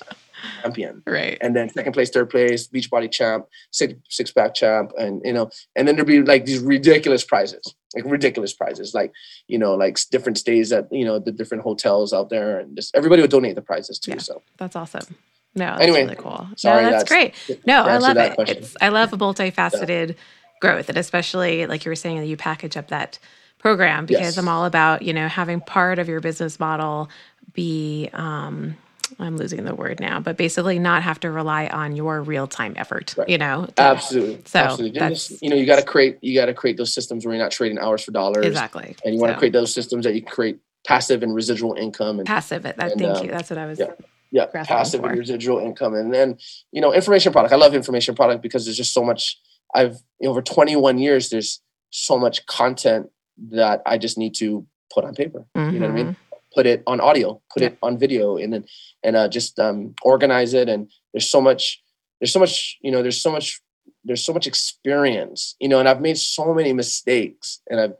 [0.61, 1.01] champion.
[1.07, 1.37] Right.
[1.39, 4.91] And then second place, third place, beach body champ, six, six pack champ.
[4.97, 9.11] And, you know, and then there'll be like these ridiculous prizes like ridiculous prizes, like
[9.47, 12.95] you know, like different stays at you know the different hotels out there, and just
[12.95, 14.11] everybody would donate the prizes too.
[14.11, 15.17] Yeah, so that's awesome.
[15.53, 16.47] No, that's anyway, really cool.
[16.55, 17.61] Sorry, no, that's, that's great.
[17.65, 18.35] No, I love it.
[18.39, 20.15] It's, I love a multifaceted yeah.
[20.61, 23.19] growth, and especially like you were saying that you package up that
[23.57, 24.37] program because yes.
[24.37, 27.09] I'm all about you know having part of your business model
[27.53, 28.09] be.
[28.13, 28.77] um
[29.19, 32.73] I'm losing the word now, but basically not have to rely on your real time
[32.77, 33.13] effort.
[33.17, 33.27] Right.
[33.27, 34.41] You know, absolutely.
[34.45, 34.99] So absolutely.
[34.99, 37.43] Just, you know, you got to create you got to create those systems where you're
[37.43, 38.45] not trading hours for dollars.
[38.45, 38.95] Exactly.
[39.03, 39.39] And you want to so.
[39.39, 42.19] create those systems that you create passive and residual income.
[42.19, 42.63] And, passive.
[42.63, 43.31] That, and, thank um, you.
[43.31, 43.79] That's what I was.
[43.79, 43.91] Yeah
[44.31, 46.37] yeah passive and residual income and then
[46.71, 49.39] you know information product i love information product because there's just so much
[49.75, 54.65] i've you know, over 21 years there's so much content that i just need to
[54.93, 55.73] put on paper mm-hmm.
[55.73, 56.35] you know what i mean mm-hmm.
[56.55, 57.69] put it on audio put yeah.
[57.69, 58.65] it on video and then
[59.03, 61.81] and uh, just um, organize it and there's so much
[62.19, 63.61] there's so much you know there's so much
[64.03, 67.93] there's so much experience you know and i've made so many mistakes and i've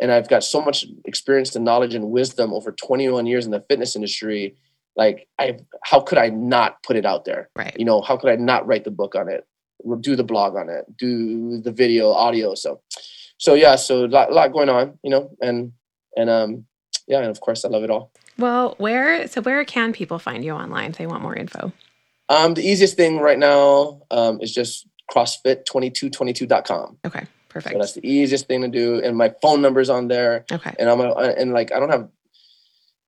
[0.00, 3.64] and i've got so much experience and knowledge and wisdom over 21 years in the
[3.68, 4.54] fitness industry
[4.98, 7.48] like i how could i not put it out there?
[7.56, 7.74] Right.
[7.78, 9.46] You know how could i not write the book on it
[10.00, 12.54] do the blog on it do the video audio?
[12.54, 12.82] So
[13.38, 15.72] so yeah so a lot, lot going on you know and
[16.16, 16.66] and um
[17.06, 18.10] yeah and of course i love it all.
[18.38, 21.72] Well where so where can people find you online if they want more info?
[22.28, 27.72] Um the easiest thing right now um is just crossfit2222.com okay perfect.
[27.72, 30.44] So that's the easiest thing to do and my phone number's on there.
[30.50, 30.74] Okay.
[30.78, 32.08] And i'm a, and like i don't have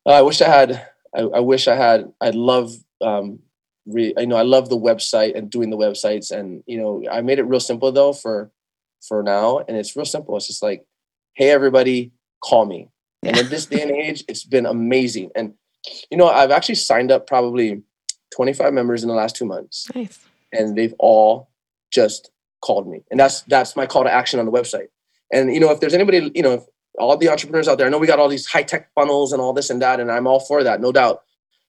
[0.07, 2.13] uh, i wish i had I, I wish I had.
[2.21, 3.41] I'd love um,
[3.87, 7.21] re, you know I love the website and doing the websites and you know I
[7.21, 8.51] made it real simple though for
[9.07, 10.37] for now and it's real simple.
[10.37, 10.85] It's just like,
[11.35, 12.89] hey everybody, call me.
[13.23, 15.31] And in this day and age, it's been amazing.
[15.35, 15.55] And
[16.11, 17.83] you know I've actually signed up probably
[18.35, 19.87] 25 members in the last two months.
[19.95, 20.19] Nice.
[20.53, 21.51] And they've all
[21.91, 22.31] just
[22.61, 23.03] called me.
[23.11, 24.89] And that's that's my call to action on the website.
[25.33, 26.65] And you know, if there's anybody, you know, if
[26.99, 29.41] all the entrepreneurs out there, I know we got all these high tech funnels and
[29.41, 31.23] all this and that, and I'm all for that, no doubt.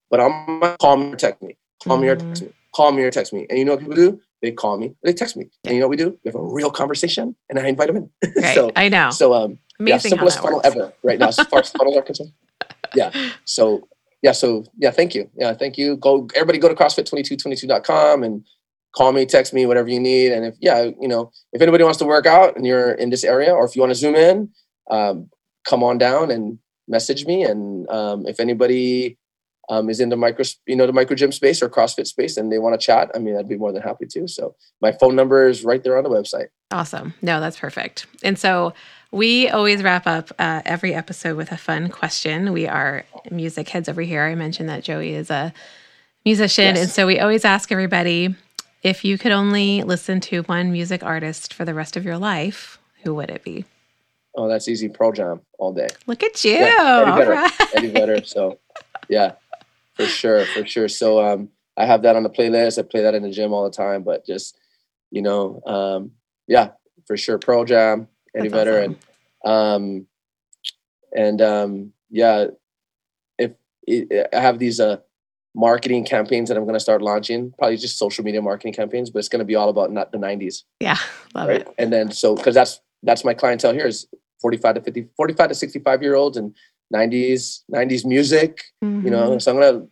[0.10, 2.04] But I'm call me or text me, call mm-hmm.
[2.04, 3.46] me or text me, call me or text me.
[3.50, 4.20] And you know what people do?
[4.42, 6.18] They call me, they text me, and you know what we do?
[6.24, 8.10] We have a real conversation, and I invite them in.
[8.42, 8.56] Right.
[8.56, 9.12] so I know.
[9.12, 10.68] So um, Amazing yeah, simplest funnel works.
[10.68, 12.34] ever right now as far as funnels are concerned.
[12.96, 13.12] Yeah.
[13.46, 13.88] So
[14.22, 15.30] yeah, so yeah, thank you.
[15.36, 15.98] Yeah, thank you.
[15.98, 18.46] Go everybody go to CrossFit2222.com and
[18.96, 20.32] call me, text me, whatever you need.
[20.32, 23.24] And if yeah, you know, if anybody wants to work out and you're in this
[23.24, 24.50] area, or if you want to zoom in,
[24.90, 25.30] um,
[25.68, 27.44] come on down and message me.
[27.44, 29.18] And um, if anybody
[29.70, 32.52] um, is in the micro, you know, the micro gym space or CrossFit space, and
[32.52, 34.28] they want to chat, I mean, I'd be more than happy to.
[34.28, 36.48] So my phone number is right there on the website.
[36.72, 37.14] Awesome.
[37.22, 38.06] No, that's perfect.
[38.24, 38.74] And so
[39.12, 42.54] we always wrap up uh, every episode with a fun question.
[42.54, 44.24] We are music heads over here.
[44.24, 45.54] I mentioned that Joey is a
[46.26, 46.80] musician, yes.
[46.80, 48.36] and so we always ask everybody
[48.84, 52.80] if you could only listen to one music artist for the rest of your life,
[53.04, 53.66] who would it be?
[54.36, 54.90] Oh, that's easy.
[54.90, 55.88] Pearl Jam all day.
[56.08, 56.54] Look at you.
[56.54, 57.32] Yeah, Eddie Vedder.
[57.32, 57.76] Right.
[57.76, 58.24] Eddie Vedder.
[58.24, 58.60] So,
[59.10, 59.34] yeah,
[59.96, 60.88] for sure, for sure.
[60.88, 62.80] So, um, I have that on the playlist.
[62.80, 64.04] I play that in the gym all the time.
[64.04, 64.58] But just,
[65.10, 66.12] you know, um,
[66.48, 66.72] yeah,
[67.08, 67.38] for sure.
[67.38, 68.98] Pearl Jam, Eddie that's Vedder, awesome.
[69.44, 70.08] and um,
[71.14, 72.46] and um, yeah,
[73.38, 73.52] if
[73.88, 74.98] it, I have these uh
[75.54, 79.20] marketing campaigns that I'm going to start launching, probably just social media marketing campaigns, but
[79.20, 80.64] it's going to be all about not the 90s.
[80.80, 80.98] Yeah,
[81.36, 81.62] love right?
[81.62, 81.68] it.
[81.78, 84.08] And then so because that's that's my clientele here is
[84.42, 86.56] 45 to 50, 45 to 65 year olds and
[86.94, 88.64] 90s 90s music.
[88.84, 89.06] Mm-hmm.
[89.06, 89.40] You know, mm-hmm.
[89.40, 89.88] so I'm gonna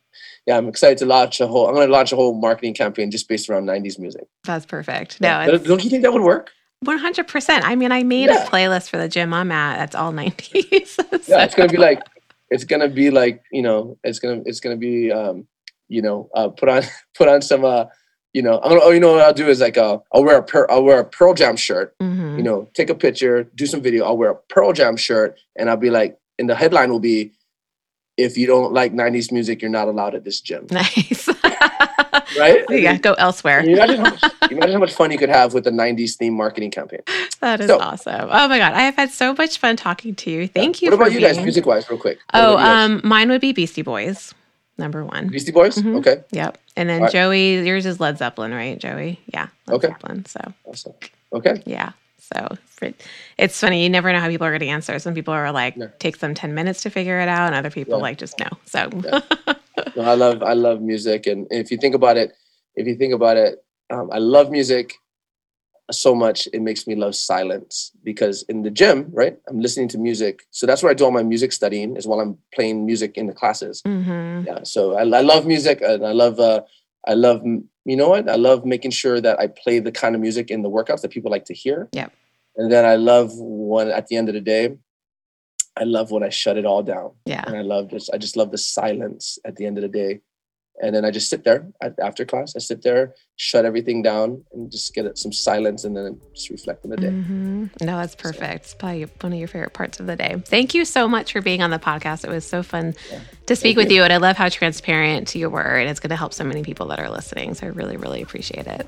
[0.46, 1.68] yeah, I'm excited to launch a whole.
[1.68, 4.28] I'm gonna launch a whole marketing campaign just based around 90s music.
[4.44, 5.22] That's perfect.
[5.22, 5.58] No, yeah.
[5.58, 6.50] don't you think that would work?
[6.86, 7.62] 100%.
[7.64, 8.46] I mean, I made yeah.
[8.46, 9.78] a playlist for the gym I'm at.
[9.78, 10.88] That's all 90s.
[10.88, 11.04] so.
[11.28, 12.02] Yeah, it's gonna be like
[12.50, 15.48] it's gonna be like you know it's gonna it's gonna be um
[15.88, 16.84] you know uh put on
[17.16, 17.86] put on some uh
[18.34, 20.38] you know i'm gonna oh you know what i'll do is like uh i'll wear
[20.38, 22.38] a per, i'll wear a pearl jam shirt mm-hmm.
[22.38, 25.70] you know take a picture do some video i'll wear a pearl jam shirt and
[25.70, 27.32] i'll be like and the headline will be
[28.20, 30.68] if you don't like 90s music you're not allowed at this gym.
[30.72, 31.30] Nice.
[32.38, 32.64] Right?
[32.70, 33.64] Yeah go elsewhere.
[33.66, 36.36] You imagine, how much, imagine how much fun you could have with the 90s theme
[36.36, 37.00] marketing campaign.
[37.40, 38.30] That is so, awesome.
[38.32, 40.48] Oh my god i have had so much fun talking to you.
[40.48, 40.88] Thank yeah.
[40.88, 41.34] you what about you being...
[41.34, 42.20] guys music wise real quick?
[42.32, 44.34] What oh um mine would be beastie boys
[44.80, 45.98] number one beastie boys mm-hmm.
[45.98, 47.12] okay yep and then right.
[47.12, 50.94] joey yours is led zeppelin right joey yeah led okay zeppelin so awesome.
[51.34, 51.92] okay yeah
[52.34, 52.58] so
[53.38, 53.84] it's funny.
[53.84, 54.98] You never know how people are going to answer.
[55.00, 55.90] Some people are like, no.
[56.00, 57.48] takes them 10 minutes to figure it out.
[57.48, 58.04] And other people yeah.
[58.04, 58.50] like, just know.
[58.66, 59.22] So yeah.
[59.96, 61.28] no, I love, I love music.
[61.28, 62.34] And if you think about it,
[62.76, 64.94] if you think about it, um, I love music
[65.92, 66.48] so much.
[66.54, 70.44] It makes me love silence because in the gym, right, I'm listening to music.
[70.52, 73.28] So that's where I do all my music studying is while I'm playing music in
[73.28, 73.82] the classes.
[73.84, 74.48] Mm-hmm.
[74.48, 74.60] Yeah.
[74.64, 76.62] So I, I, love music and I love, uh,
[77.08, 78.30] I love, you know what?
[78.30, 81.12] I love making sure that I play the kind of music in the workouts that
[81.12, 81.90] people like to hear.
[81.92, 82.10] Yeah.
[82.58, 84.78] And then I love when at the end of the day,
[85.78, 87.12] I love when I shut it all down.
[87.26, 87.44] Yeah.
[87.48, 90.20] And I love just I just love the silence at the end of the day.
[90.82, 91.68] And then I just sit there
[92.02, 92.56] after class.
[92.56, 96.86] I sit there, shut everything down, and just get some silence, and then just reflect
[96.86, 97.10] on the day.
[97.10, 97.66] Mm-hmm.
[97.82, 98.66] No, that's perfect.
[98.66, 98.70] So.
[98.70, 100.42] It's probably one of your favorite parts of the day.
[100.46, 102.24] Thank you so much for being on the podcast.
[102.24, 103.20] It was so fun yeah.
[103.48, 103.98] to speak Thank with you.
[103.98, 106.64] you, and I love how transparent you were, and it's going to help so many
[106.64, 107.56] people that are listening.
[107.56, 108.88] So I really, really appreciate it.